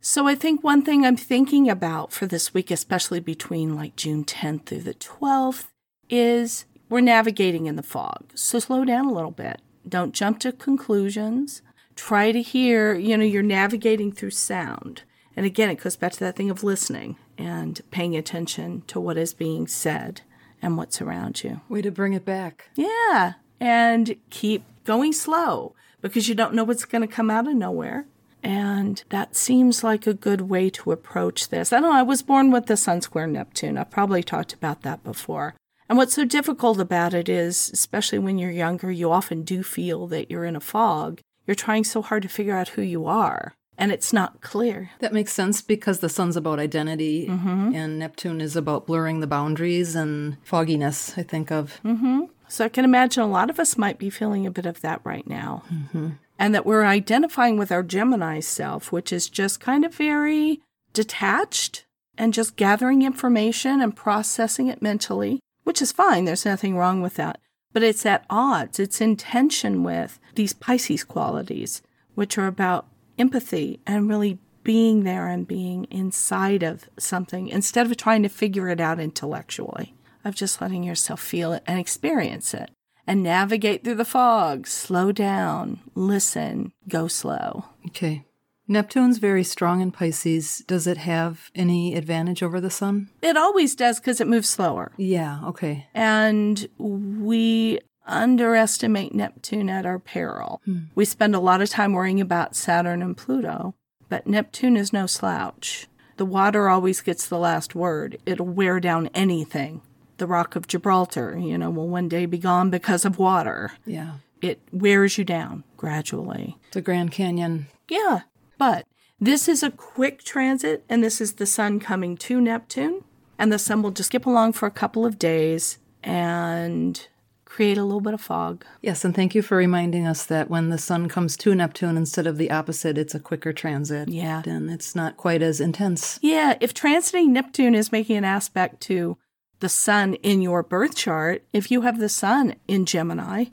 So 0.00 0.28
I 0.28 0.36
think 0.36 0.62
one 0.62 0.82
thing 0.82 1.04
I'm 1.04 1.16
thinking 1.16 1.68
about 1.68 2.12
for 2.12 2.26
this 2.26 2.54
week, 2.54 2.70
especially 2.70 3.18
between 3.18 3.74
like 3.74 3.96
June 3.96 4.24
10th 4.24 4.66
through 4.66 4.82
the 4.82 4.94
12th, 4.94 5.66
is 6.08 6.66
we're 6.92 7.00
navigating 7.00 7.64
in 7.64 7.76
the 7.76 7.82
fog. 7.82 8.32
So 8.34 8.58
slow 8.58 8.84
down 8.84 9.06
a 9.06 9.12
little 9.12 9.30
bit. 9.30 9.62
Don't 9.88 10.12
jump 10.12 10.38
to 10.40 10.52
conclusions. 10.52 11.62
Try 11.96 12.32
to 12.32 12.42
hear, 12.42 12.92
you 12.92 13.16
know, 13.16 13.24
you're 13.24 13.42
navigating 13.42 14.12
through 14.12 14.32
sound. 14.32 15.02
And 15.34 15.46
again, 15.46 15.70
it 15.70 15.80
goes 15.80 15.96
back 15.96 16.12
to 16.12 16.20
that 16.20 16.36
thing 16.36 16.50
of 16.50 16.62
listening 16.62 17.16
and 17.38 17.80
paying 17.90 18.14
attention 18.14 18.82
to 18.88 19.00
what 19.00 19.16
is 19.16 19.32
being 19.32 19.66
said 19.66 20.20
and 20.60 20.76
what's 20.76 21.00
around 21.00 21.42
you. 21.42 21.62
Way 21.66 21.80
to 21.80 21.90
bring 21.90 22.12
it 22.12 22.26
back. 22.26 22.68
Yeah. 22.74 23.34
And 23.58 24.16
keep 24.28 24.62
going 24.84 25.14
slow 25.14 25.74
because 26.02 26.28
you 26.28 26.34
don't 26.34 26.52
know 26.52 26.64
what's 26.64 26.84
going 26.84 27.00
to 27.00 27.08
come 27.08 27.30
out 27.30 27.48
of 27.48 27.54
nowhere. 27.54 28.04
And 28.42 29.02
that 29.08 29.34
seems 29.34 29.82
like 29.82 30.06
a 30.06 30.12
good 30.12 30.42
way 30.42 30.68
to 30.68 30.92
approach 30.92 31.48
this. 31.48 31.72
I 31.72 31.80
don't 31.80 31.90
know, 31.90 31.96
I 31.96 32.02
was 32.02 32.22
born 32.22 32.50
with 32.50 32.66
the 32.66 32.76
Sun 32.76 33.00
Square 33.00 33.28
Neptune. 33.28 33.78
I've 33.78 33.90
probably 33.90 34.22
talked 34.22 34.52
about 34.52 34.82
that 34.82 35.02
before. 35.02 35.54
And 35.92 35.98
what's 35.98 36.14
so 36.14 36.24
difficult 36.24 36.80
about 36.80 37.12
it 37.12 37.28
is, 37.28 37.68
especially 37.70 38.18
when 38.18 38.38
you're 38.38 38.50
younger, 38.50 38.90
you 38.90 39.12
often 39.12 39.42
do 39.42 39.62
feel 39.62 40.06
that 40.06 40.30
you're 40.30 40.46
in 40.46 40.56
a 40.56 40.60
fog. 40.60 41.20
You're 41.46 41.54
trying 41.54 41.84
so 41.84 42.00
hard 42.00 42.22
to 42.22 42.30
figure 42.30 42.56
out 42.56 42.68
who 42.68 42.80
you 42.80 43.04
are 43.04 43.52
and 43.76 43.92
it's 43.92 44.10
not 44.10 44.40
clear. 44.40 44.88
That 45.00 45.12
makes 45.12 45.34
sense 45.34 45.60
because 45.60 45.98
the 45.98 46.08
sun's 46.08 46.34
about 46.34 46.58
identity 46.58 47.26
mm-hmm. 47.28 47.74
and 47.74 47.98
Neptune 47.98 48.40
is 48.40 48.56
about 48.56 48.86
blurring 48.86 49.20
the 49.20 49.26
boundaries 49.26 49.94
and 49.94 50.38
fogginess, 50.42 51.18
I 51.18 51.24
think 51.24 51.52
of. 51.52 51.78
Mm-hmm. 51.84 52.22
So 52.48 52.64
I 52.64 52.70
can 52.70 52.86
imagine 52.86 53.22
a 53.22 53.28
lot 53.28 53.50
of 53.50 53.60
us 53.60 53.76
might 53.76 53.98
be 53.98 54.08
feeling 54.08 54.46
a 54.46 54.50
bit 54.50 54.64
of 54.64 54.80
that 54.80 55.02
right 55.04 55.26
now. 55.26 55.62
Mm-hmm. 55.70 56.08
And 56.38 56.54
that 56.54 56.64
we're 56.64 56.86
identifying 56.86 57.58
with 57.58 57.70
our 57.70 57.82
Gemini 57.82 58.40
self, 58.40 58.92
which 58.92 59.12
is 59.12 59.28
just 59.28 59.60
kind 59.60 59.84
of 59.84 59.94
very 59.94 60.62
detached 60.94 61.84
and 62.16 62.32
just 62.32 62.56
gathering 62.56 63.02
information 63.02 63.82
and 63.82 63.94
processing 63.94 64.68
it 64.68 64.80
mentally, 64.80 65.38
which 65.64 65.82
is 65.82 65.92
fine. 65.92 66.24
There's 66.24 66.44
nothing 66.44 66.76
wrong 66.76 67.02
with 67.02 67.14
that. 67.14 67.40
But 67.72 67.82
it's 67.82 68.04
at 68.04 68.26
odds, 68.28 68.78
it's 68.78 69.00
in 69.00 69.16
tension 69.16 69.82
with 69.82 70.18
these 70.34 70.52
Pisces 70.52 71.04
qualities, 71.04 71.82
which 72.14 72.36
are 72.36 72.46
about 72.46 72.86
empathy 73.18 73.80
and 73.86 74.08
really 74.08 74.38
being 74.62 75.04
there 75.04 75.26
and 75.26 75.48
being 75.48 75.84
inside 75.84 76.62
of 76.62 76.88
something 76.98 77.48
instead 77.48 77.86
of 77.86 77.96
trying 77.96 78.22
to 78.22 78.28
figure 78.28 78.68
it 78.68 78.80
out 78.80 79.00
intellectually, 79.00 79.94
of 80.24 80.34
just 80.34 80.60
letting 80.60 80.84
yourself 80.84 81.20
feel 81.20 81.52
it 81.52 81.62
and 81.66 81.78
experience 81.78 82.54
it 82.54 82.70
and 83.06 83.22
navigate 83.22 83.82
through 83.82 83.96
the 83.96 84.04
fog, 84.04 84.66
slow 84.66 85.12
down, 85.12 85.80
listen, 85.94 86.72
go 86.88 87.08
slow. 87.08 87.64
Okay. 87.86 88.24
Neptune's 88.68 89.18
very 89.18 89.44
strong 89.44 89.80
in 89.80 89.90
Pisces. 89.90 90.62
Does 90.66 90.86
it 90.86 90.98
have 90.98 91.50
any 91.54 91.94
advantage 91.94 92.42
over 92.42 92.60
the 92.60 92.70
sun? 92.70 93.10
It 93.20 93.36
always 93.36 93.74
does 93.74 93.98
because 93.98 94.20
it 94.20 94.28
moves 94.28 94.48
slower. 94.48 94.92
Yeah, 94.96 95.40
okay. 95.46 95.88
And 95.94 96.68
we 96.78 97.80
underestimate 98.06 99.14
Neptune 99.14 99.68
at 99.68 99.86
our 99.86 99.98
peril. 99.98 100.60
Hmm. 100.64 100.78
We 100.94 101.04
spend 101.04 101.34
a 101.34 101.40
lot 101.40 101.62
of 101.62 101.70
time 101.70 101.92
worrying 101.92 102.20
about 102.20 102.56
Saturn 102.56 103.02
and 103.02 103.16
Pluto, 103.16 103.74
but 104.08 104.26
Neptune 104.26 104.76
is 104.76 104.92
no 104.92 105.06
slouch. 105.06 105.86
The 106.16 106.26
water 106.26 106.68
always 106.68 107.00
gets 107.00 107.26
the 107.26 107.38
last 107.38 107.74
word. 107.74 108.18
It'll 108.26 108.46
wear 108.46 108.80
down 108.80 109.08
anything. 109.14 109.82
The 110.18 110.26
Rock 110.26 110.56
of 110.56 110.68
Gibraltar, 110.68 111.36
you 111.38 111.58
know, 111.58 111.70
will 111.70 111.88
one 111.88 112.08
day 112.08 112.26
be 112.26 112.38
gone 112.38 112.70
because 112.70 113.04
of 113.04 113.18
water. 113.18 113.72
Yeah. 113.84 114.14
It 114.40 114.60
wears 114.72 115.18
you 115.18 115.24
down 115.24 115.64
gradually. 115.76 116.58
The 116.72 116.80
Grand 116.80 117.12
Canyon. 117.12 117.66
Yeah, 117.88 118.20
but 118.62 118.86
this 119.18 119.48
is 119.48 119.64
a 119.64 119.72
quick 119.72 120.22
transit, 120.22 120.84
and 120.88 121.02
this 121.02 121.20
is 121.20 121.32
the 121.32 121.46
sun 121.46 121.80
coming 121.80 122.16
to 122.18 122.40
Neptune, 122.40 123.02
and 123.36 123.52
the 123.52 123.58
sun 123.58 123.82
will 123.82 123.90
just 123.90 124.06
skip 124.06 124.24
along 124.24 124.52
for 124.52 124.66
a 124.66 124.70
couple 124.70 125.04
of 125.04 125.18
days 125.18 125.78
and 126.00 127.08
create 127.44 127.76
a 127.76 127.82
little 127.82 128.00
bit 128.00 128.14
of 128.14 128.20
fog. 128.20 128.64
Yes, 128.80 129.04
and 129.04 129.16
thank 129.16 129.34
you 129.34 129.42
for 129.42 129.56
reminding 129.56 130.06
us 130.06 130.24
that 130.26 130.48
when 130.48 130.68
the 130.68 130.78
sun 130.78 131.08
comes 131.08 131.36
to 131.38 131.56
Neptune 131.56 131.96
instead 131.96 132.28
of 132.28 132.38
the 132.38 132.52
opposite, 132.52 132.96
it's 132.96 133.16
a 133.16 133.20
quicker 133.20 133.52
transit. 133.52 134.08
Yeah. 134.08 134.44
And 134.46 134.70
it's 134.70 134.94
not 134.94 135.16
quite 135.16 135.42
as 135.42 135.60
intense. 135.60 136.20
Yeah, 136.22 136.56
if 136.60 136.72
transiting 136.72 137.30
Neptune 137.30 137.74
is 137.74 137.90
making 137.90 138.18
an 138.18 138.24
aspect 138.24 138.80
to 138.82 139.18
the 139.58 139.68
sun 139.68 140.14
in 140.14 140.40
your 140.40 140.62
birth 140.62 140.94
chart, 140.94 141.42
if 141.52 141.68
you 141.68 141.80
have 141.80 141.98
the 141.98 142.08
sun 142.08 142.54
in 142.68 142.86
Gemini, 142.86 143.46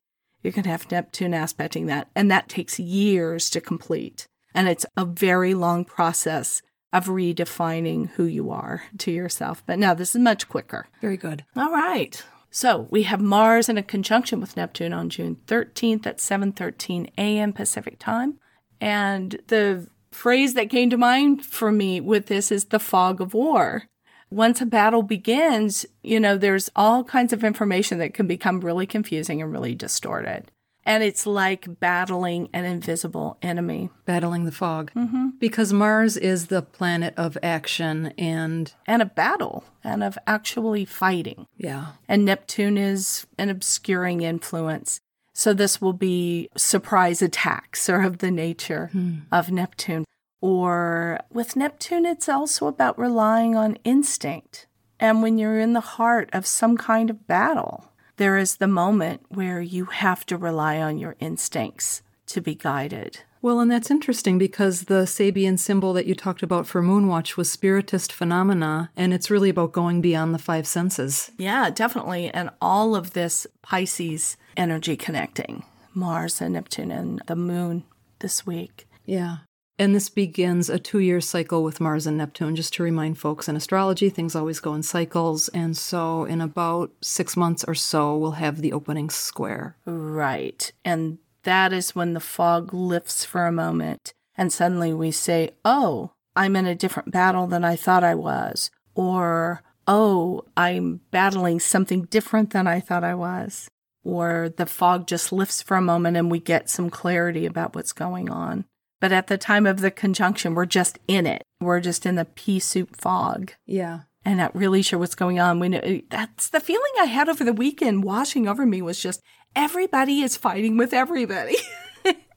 you're 0.43 0.53
going 0.53 0.65
to 0.65 0.69
have 0.69 0.91
Neptune 0.91 1.33
aspecting 1.33 1.87
that. 1.87 2.09
And 2.15 2.29
that 2.29 2.47
takes 2.47 2.79
years 2.79 3.49
to 3.49 3.59
complete. 3.59 4.27
And 4.53 4.67
it's 4.67 4.85
a 4.97 5.05
very 5.05 5.53
long 5.53 5.85
process 5.85 6.61
of 6.91 7.05
redefining 7.05 8.09
who 8.11 8.23
you 8.25 8.49
are 8.49 8.83
to 8.97 9.11
yourself. 9.11 9.63
But 9.65 9.79
now 9.79 9.93
this 9.93 10.15
is 10.15 10.21
much 10.21 10.49
quicker. 10.49 10.87
Very 11.01 11.17
good. 11.17 11.45
All 11.55 11.71
right. 11.71 12.23
So 12.51 12.87
we 12.89 13.03
have 13.03 13.21
Mars 13.21 13.69
in 13.69 13.77
a 13.77 13.83
conjunction 13.83 14.41
with 14.41 14.57
Neptune 14.57 14.93
on 14.93 15.09
June 15.09 15.37
13th 15.45 16.07
at 16.07 16.17
7:13 16.17 17.11
a.m. 17.17 17.53
Pacific 17.53 17.99
time. 17.99 18.39
And 18.81 19.39
the 19.47 19.87
phrase 20.11 20.55
that 20.55 20.69
came 20.69 20.89
to 20.89 20.97
mind 20.97 21.45
for 21.45 21.71
me 21.71 22.01
with 22.01 22.25
this 22.25 22.51
is 22.51 22.65
the 22.65 22.79
fog 22.79 23.21
of 23.21 23.33
war. 23.33 23.83
Once 24.31 24.61
a 24.61 24.65
battle 24.65 25.03
begins, 25.03 25.85
you 26.03 26.19
know, 26.19 26.37
there's 26.37 26.69
all 26.75 27.03
kinds 27.03 27.33
of 27.33 27.43
information 27.43 27.97
that 27.97 28.13
can 28.13 28.27
become 28.27 28.61
really 28.61 28.85
confusing 28.85 29.41
and 29.41 29.51
really 29.51 29.75
distorted. 29.75 30.51
And 30.89 31.03
it's 31.03 31.27
like 31.27 31.79
battling 31.79 32.49
an 32.51 32.65
invisible 32.65 33.37
enemy 33.43 33.91
Battling 34.05 34.45
the 34.45 34.51
fog. 34.51 34.91
Mm-hmm. 34.95 35.27
Because 35.37 35.71
Mars 35.71 36.17
is 36.17 36.47
the 36.47 36.63
planet 36.63 37.13
of 37.15 37.37
action 37.43 38.07
and, 38.17 38.73
and 38.87 39.03
a 39.03 39.05
battle 39.05 39.63
and 39.83 40.03
of 40.03 40.17
actually 40.25 40.85
fighting. 40.85 41.45
yeah. 41.57 41.91
and 42.07 42.25
Neptune 42.25 42.75
is 42.75 43.27
an 43.37 43.49
obscuring 43.49 44.21
influence. 44.21 44.99
So 45.31 45.53
this 45.53 45.79
will 45.79 45.93
be 45.93 46.49
surprise 46.57 47.21
attacks 47.21 47.87
or 47.87 48.01
of 48.01 48.17
the 48.17 48.31
nature 48.31 48.89
of 49.31 49.51
Neptune. 49.51 50.05
Or 50.41 51.19
with 51.31 51.55
Neptune, 51.55 52.05
it's 52.05 52.27
also 52.27 52.65
about 52.65 52.97
relying 52.97 53.55
on 53.55 53.77
instinct. 53.83 54.65
And 54.99 55.21
when 55.21 55.37
you're 55.37 55.59
in 55.59 55.73
the 55.73 55.79
heart 55.81 56.29
of 56.33 56.45
some 56.45 56.75
kind 56.77 57.09
of 57.09 57.27
battle, 57.27 57.88
there 58.19 58.37
is 58.37 58.57
the 58.57 58.67
moment 58.67 59.21
where 59.29 59.61
you 59.61 59.85
have 59.85 60.25
to 60.25 60.35
rely 60.35 60.79
on 60.79 60.97
your 60.97 61.15
instincts 61.21 62.03
to 62.27 62.41
be 62.41 62.53
guided. 62.53 63.21
Well, 63.41 63.61
and 63.61 63.71
that's 63.71 63.89
interesting 63.89 64.37
because 64.37 64.83
the 64.83 65.05
Sabian 65.05 65.57
symbol 65.57 65.93
that 65.93 66.05
you 66.05 66.13
talked 66.13 66.43
about 66.43 66.67
for 66.67 66.83
Moonwatch 66.83 67.37
was 67.37 67.49
spiritist 67.49 68.11
phenomena, 68.11 68.91
and 68.97 69.13
it's 69.13 69.31
really 69.31 69.49
about 69.49 69.71
going 69.71 70.01
beyond 70.01 70.35
the 70.35 70.39
five 70.39 70.67
senses. 70.67 71.31
Yeah, 71.37 71.69
definitely. 71.69 72.29
And 72.29 72.49
all 72.61 72.93
of 72.93 73.13
this 73.13 73.47
Pisces 73.61 74.35
energy 74.57 74.97
connecting 74.97 75.63
Mars 75.93 76.41
and 76.41 76.53
Neptune 76.53 76.91
and 76.91 77.21
the 77.27 77.37
moon 77.37 77.85
this 78.19 78.45
week. 78.45 78.85
Yeah. 79.05 79.37
And 79.79 79.95
this 79.95 80.09
begins 80.09 80.69
a 80.69 80.77
two 80.77 80.99
year 80.99 81.21
cycle 81.21 81.63
with 81.63 81.79
Mars 81.79 82.05
and 82.05 82.17
Neptune, 82.17 82.57
just 82.57 82.73
to 82.73 82.83
remind 82.83 83.17
folks 83.17 83.47
in 83.47 83.55
astrology, 83.55 84.09
things 84.09 84.35
always 84.35 84.59
go 84.59 84.73
in 84.73 84.83
cycles. 84.83 85.47
And 85.49 85.77
so, 85.77 86.25
in 86.25 86.41
about 86.41 86.91
six 87.01 87.37
months 87.37 87.63
or 87.63 87.73
so, 87.73 88.17
we'll 88.17 88.31
have 88.31 88.61
the 88.61 88.73
opening 88.73 89.09
square. 89.09 89.77
Right. 89.85 90.69
And 90.83 91.19
that 91.43 91.71
is 91.71 91.95
when 91.95 92.13
the 92.13 92.19
fog 92.19 92.73
lifts 92.73 93.23
for 93.23 93.45
a 93.45 93.53
moment. 93.53 94.13
And 94.35 94.51
suddenly 94.51 94.93
we 94.93 95.11
say, 95.11 95.51
oh, 95.63 96.11
I'm 96.35 96.57
in 96.57 96.65
a 96.65 96.75
different 96.75 97.11
battle 97.11 97.47
than 97.47 97.63
I 97.63 97.77
thought 97.77 98.03
I 98.03 98.15
was. 98.15 98.71
Or, 98.95 99.63
oh, 99.87 100.43
I'm 100.57 100.99
battling 101.09 101.61
something 101.61 102.03
different 102.03 102.51
than 102.51 102.67
I 102.67 102.81
thought 102.81 103.05
I 103.05 103.15
was. 103.15 103.69
Or 104.03 104.53
the 104.57 104.65
fog 104.65 105.07
just 105.07 105.31
lifts 105.31 105.61
for 105.61 105.77
a 105.77 105.81
moment 105.81 106.17
and 106.17 106.29
we 106.29 106.39
get 106.39 106.69
some 106.69 106.89
clarity 106.89 107.45
about 107.45 107.75
what's 107.75 107.93
going 107.93 108.29
on. 108.29 108.65
But 109.01 109.11
at 109.11 109.27
the 109.27 109.37
time 109.37 109.65
of 109.65 109.79
the 109.81 109.91
conjunction, 109.91 110.53
we're 110.55 110.65
just 110.65 110.99
in 111.07 111.25
it. 111.25 111.43
We're 111.61 111.79
just 111.79 112.05
in 112.05 112.15
the 112.15 112.25
pea 112.25 112.59
soup 112.59 112.95
fog 112.97 113.53
Yeah. 113.65 114.01
and 114.25 114.37
not 114.37 114.55
really 114.55 114.81
sure 114.81 114.99
what's 114.99 115.15
going 115.15 115.39
on. 115.39 115.59
We 115.59 115.69
know 115.69 115.79
uh, 115.79 115.97
that's 116.09 116.49
the 116.49 116.59
feeling 116.59 116.91
I 116.99 117.05
had 117.05 117.29
over 117.29 117.43
the 117.43 117.53
weekend 117.53 118.03
washing 118.03 118.47
over 118.47 118.65
me 118.65 118.81
was 118.81 118.99
just 119.01 119.21
everybody 119.55 120.21
is 120.21 120.37
fighting 120.37 120.77
with 120.77 120.93
everybody. 120.93 121.55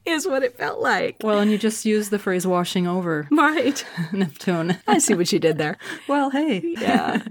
is 0.05 0.27
what 0.27 0.43
it 0.43 0.57
felt 0.59 0.81
like. 0.81 1.17
Well, 1.23 1.39
and 1.39 1.49
you 1.51 1.57
just 1.59 1.85
used 1.85 2.11
the 2.11 2.19
phrase 2.19 2.45
washing 2.47 2.87
over 2.89 3.29
Right. 3.31 3.85
Neptune. 4.13 4.77
I 4.87 4.99
see 4.99 5.15
what 5.15 5.33
you 5.33 5.39
did 5.39 5.59
there. 5.59 5.79
well, 6.09 6.31
hey. 6.31 6.61
Yeah. 6.65 7.23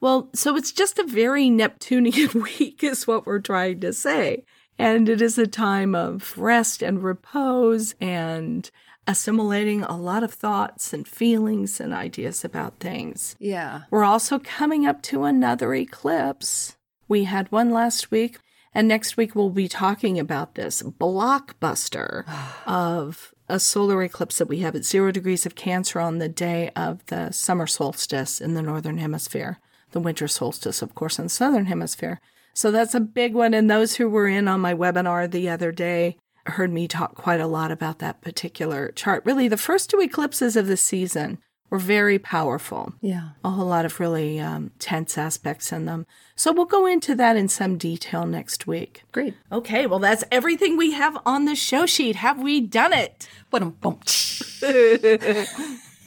Well, 0.00 0.28
so 0.34 0.56
it's 0.56 0.70
just 0.72 0.98
a 1.00 1.04
very 1.04 1.50
Neptunian 1.50 2.30
week, 2.58 2.82
is 2.84 3.06
what 3.08 3.26
we're 3.26 3.40
trying 3.40 3.80
to 3.80 3.92
say. 3.92 4.44
And 4.82 5.08
it 5.08 5.22
is 5.22 5.38
a 5.38 5.46
time 5.46 5.94
of 5.94 6.36
rest 6.36 6.82
and 6.82 7.04
repose 7.04 7.94
and 8.00 8.68
assimilating 9.06 9.84
a 9.84 9.96
lot 9.96 10.24
of 10.24 10.34
thoughts 10.34 10.92
and 10.92 11.06
feelings 11.06 11.78
and 11.78 11.94
ideas 11.94 12.44
about 12.44 12.80
things. 12.80 13.36
Yeah. 13.38 13.82
We're 13.92 14.02
also 14.02 14.40
coming 14.40 14.84
up 14.84 15.00
to 15.02 15.22
another 15.22 15.72
eclipse. 15.72 16.76
We 17.06 17.24
had 17.24 17.52
one 17.52 17.70
last 17.70 18.10
week, 18.10 18.40
and 18.74 18.88
next 18.88 19.16
week 19.16 19.36
we'll 19.36 19.50
be 19.50 19.68
talking 19.68 20.18
about 20.18 20.56
this 20.56 20.82
blockbuster 20.82 22.24
of 22.66 23.32
a 23.48 23.60
solar 23.60 24.02
eclipse 24.02 24.38
that 24.38 24.48
we 24.48 24.60
have 24.60 24.74
at 24.74 24.84
zero 24.84 25.12
degrees 25.12 25.46
of 25.46 25.54
Cancer 25.54 26.00
on 26.00 26.18
the 26.18 26.28
day 26.28 26.70
of 26.74 27.06
the 27.06 27.30
summer 27.30 27.68
solstice 27.68 28.40
in 28.40 28.54
the 28.54 28.62
northern 28.62 28.98
hemisphere, 28.98 29.60
the 29.92 30.00
winter 30.00 30.26
solstice, 30.26 30.82
of 30.82 30.96
course, 30.96 31.20
in 31.20 31.26
the 31.26 31.30
southern 31.30 31.66
hemisphere. 31.66 32.20
So 32.54 32.70
that's 32.70 32.94
a 32.94 33.00
big 33.00 33.34
one. 33.34 33.54
And 33.54 33.70
those 33.70 33.96
who 33.96 34.08
were 34.08 34.28
in 34.28 34.48
on 34.48 34.60
my 34.60 34.74
webinar 34.74 35.30
the 35.30 35.48
other 35.48 35.72
day 35.72 36.16
heard 36.46 36.72
me 36.72 36.88
talk 36.88 37.14
quite 37.14 37.40
a 37.40 37.46
lot 37.46 37.70
about 37.70 37.98
that 38.00 38.20
particular 38.20 38.90
chart. 38.96 39.22
Really, 39.24 39.48
the 39.48 39.56
first 39.56 39.90
two 39.90 40.00
eclipses 40.00 40.56
of 40.56 40.66
the 40.66 40.76
season 40.76 41.38
were 41.70 41.78
very 41.78 42.18
powerful 42.18 42.92
Yeah. 43.00 43.30
a 43.42 43.48
whole 43.50 43.64
lot 43.68 43.86
of 43.86 43.98
really 43.98 44.38
um, 44.38 44.72
tense 44.78 45.16
aspects 45.16 45.72
in 45.72 45.86
them. 45.86 46.04
So 46.36 46.52
we'll 46.52 46.66
go 46.66 46.84
into 46.84 47.14
that 47.14 47.36
in 47.36 47.48
some 47.48 47.78
detail 47.78 48.26
next 48.26 48.66
week. 48.66 49.04
Great. 49.12 49.34
Okay, 49.50 49.86
well, 49.86 49.98
that's 49.98 50.24
everything 50.30 50.76
we 50.76 50.90
have 50.92 51.16
on 51.24 51.46
the 51.46 51.54
show 51.54 51.86
sheet. 51.86 52.16
Have 52.16 52.42
we 52.42 52.60
done 52.60 52.92
it? 52.92 53.26
What 53.50 53.62
a 53.62 53.66
bump. 53.66 54.04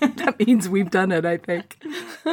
That 0.16 0.40
means 0.40 0.68
we've 0.70 0.90
done 0.90 1.12
it, 1.12 1.26
I 1.26 1.38
think. 1.38 1.78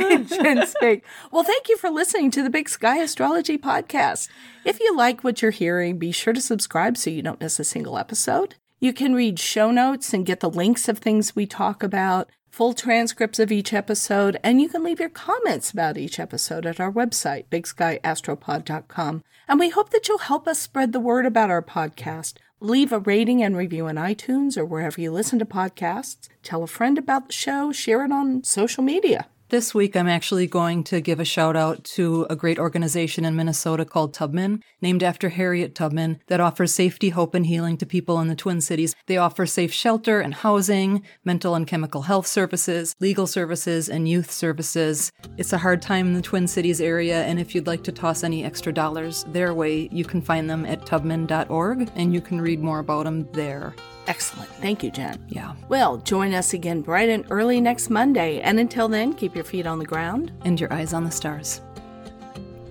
Well, 1.31 1.45
thank 1.45 1.69
you 1.69 1.77
for 1.77 1.91
listening 1.91 2.31
to 2.33 2.43
the 2.43 2.51
Big 2.51 2.69
Sky 2.69 2.99
Astrology 2.99 3.59
Podcast. 3.59 4.29
If 4.65 4.81
you 4.81 4.97
like 4.97 5.23
what 5.23 5.43
you're 5.43 5.51
hearing, 5.51 5.99
be 5.99 6.13
sure 6.13 6.33
to 6.33 6.41
subscribe 6.41 6.97
so 6.97 7.11
you 7.11 7.23
don't 7.23 7.41
miss 7.41 7.59
a 7.59 7.65
single 7.65 7.99
episode. 7.99 8.57
You 8.81 8.93
can 8.93 9.15
read 9.15 9.39
show 9.39 9.71
notes 9.71 10.13
and 10.13 10.27
get 10.27 10.41
the 10.41 10.51
links 10.51 10.89
of 10.89 10.99
things 10.99 11.37
we 11.37 11.47
talk 11.47 11.83
about, 11.83 12.29
full 12.51 12.75
transcripts 12.75 13.39
of 13.39 13.53
each 13.53 13.73
episode, 13.73 14.39
and 14.43 14.61
you 14.61 14.69
can 14.69 14.83
leave 14.83 15.01
your 15.01 15.09
comments 15.09 15.71
about 15.71 15.97
each 15.97 16.19
episode 16.19 16.67
at 16.67 16.81
our 16.81 16.93
website, 16.93 17.47
bigskyastropod.com. 17.51 19.23
And 19.49 19.61
we 19.61 19.71
hope 19.71 19.91
that 19.91 20.09
you'll 20.09 20.19
help 20.19 20.49
us 20.49 20.59
spread 20.59 20.93
the 20.93 21.01
word 21.01 21.27
about 21.27 21.51
our 21.51 21.63
podcast. 21.63 22.35
Leave 22.63 22.93
a 22.93 23.01
rating 23.01 23.43
and 23.43 23.57
review 23.57 23.89
on 23.89 23.97
iTunes 23.97 24.57
or 24.57 24.65
wherever 24.65 25.01
you 25.01 25.11
listen 25.11 25.37
to 25.37 25.45
podcasts. 25.45 26.29
Tell 26.45 26.63
a 26.63 26.69
friend 26.69 26.97
about 26.97 27.27
the 27.27 27.33
show, 27.33 27.73
share 27.73 28.05
it 28.05 28.13
on 28.13 28.45
social 28.45 28.85
media. 28.85 29.27
This 29.53 29.75
week, 29.75 29.97
I'm 29.97 30.09
actually 30.09 30.47
going 30.47 30.83
to 30.85 31.03
give 31.03 31.21
a 31.21 31.27
shout 31.27 31.57
out 31.57 31.85
to 31.97 32.27
a 32.31 32.35
great 32.35 32.59
organization 32.59 33.27
in 33.27 33.37
Minnesota 33.37 33.85
called 33.85 34.15
Tubman, 34.15 34.63
named 34.81 35.03
after 35.03 35.29
Harriet 35.29 35.75
Tubman, 35.75 36.23
that 36.29 36.41
offers 36.41 36.73
safety, 36.73 37.11
hope, 37.11 37.35
and 37.35 37.45
healing 37.45 37.77
to 37.77 37.85
people 37.85 38.19
in 38.19 38.29
the 38.29 38.35
Twin 38.35 38.63
Cities. 38.63 38.95
They 39.09 39.19
offer 39.19 39.45
safe 39.45 39.71
shelter 39.71 40.23
and 40.23 40.33
housing, 40.33 41.03
mental 41.23 41.55
and 41.55 41.67
chemical 41.67 42.01
health 42.01 42.27
services, 42.27 42.97
legal 42.99 43.27
services, 43.27 43.91
and 43.91 44.09
youth 44.09 44.31
services. 44.31 45.13
It's 45.37 45.53
a 45.53 45.59
hard 45.59 45.83
time 45.83 46.07
in 46.07 46.15
the 46.15 46.23
Twin 46.23 46.49
Cities 46.49 46.81
area, 46.81 47.23
and 47.25 47.39
if 47.39 47.55
you'd 47.55 47.67
like 47.67 47.85
to 47.85 47.93
toss 47.93 48.25
any 48.25 48.45
extra 48.45 48.73
dollars 48.73 49.27
their 49.33 49.53
way, 49.53 49.87
you 49.93 50.07
can 50.07 50.23
find 50.23 50.49
them 50.49 50.65
at 50.65 50.87
tubman.org 50.87 51.91
and 51.95 52.15
you 52.15 52.23
can 52.23 52.41
read 52.41 52.63
more 52.63 52.79
about 52.79 53.05
them 53.05 53.29
there. 53.33 53.75
Excellent. 54.07 54.51
Thank 54.61 54.83
you, 54.83 54.91
Jen. 54.91 55.25
Yeah. 55.29 55.55
Well, 55.69 55.99
join 55.99 56.35
us 56.35 56.55
again 56.55 56.83
bright 56.83 57.09
and 57.09 57.25
early 57.31 57.61
next 57.61 57.91
Monday. 57.91 58.41
And 58.41 58.59
until 58.59 58.89
then, 58.89 59.15
keep 59.15 59.35
your 59.35 59.45
feet 59.45 59.67
on 59.67 59.79
the 59.79 59.85
ground 59.85 60.33
and 60.45 60.59
your 60.61 60.73
eyes 60.73 60.93
on 60.93 61.05
the 61.05 61.11
stars. 61.11 61.61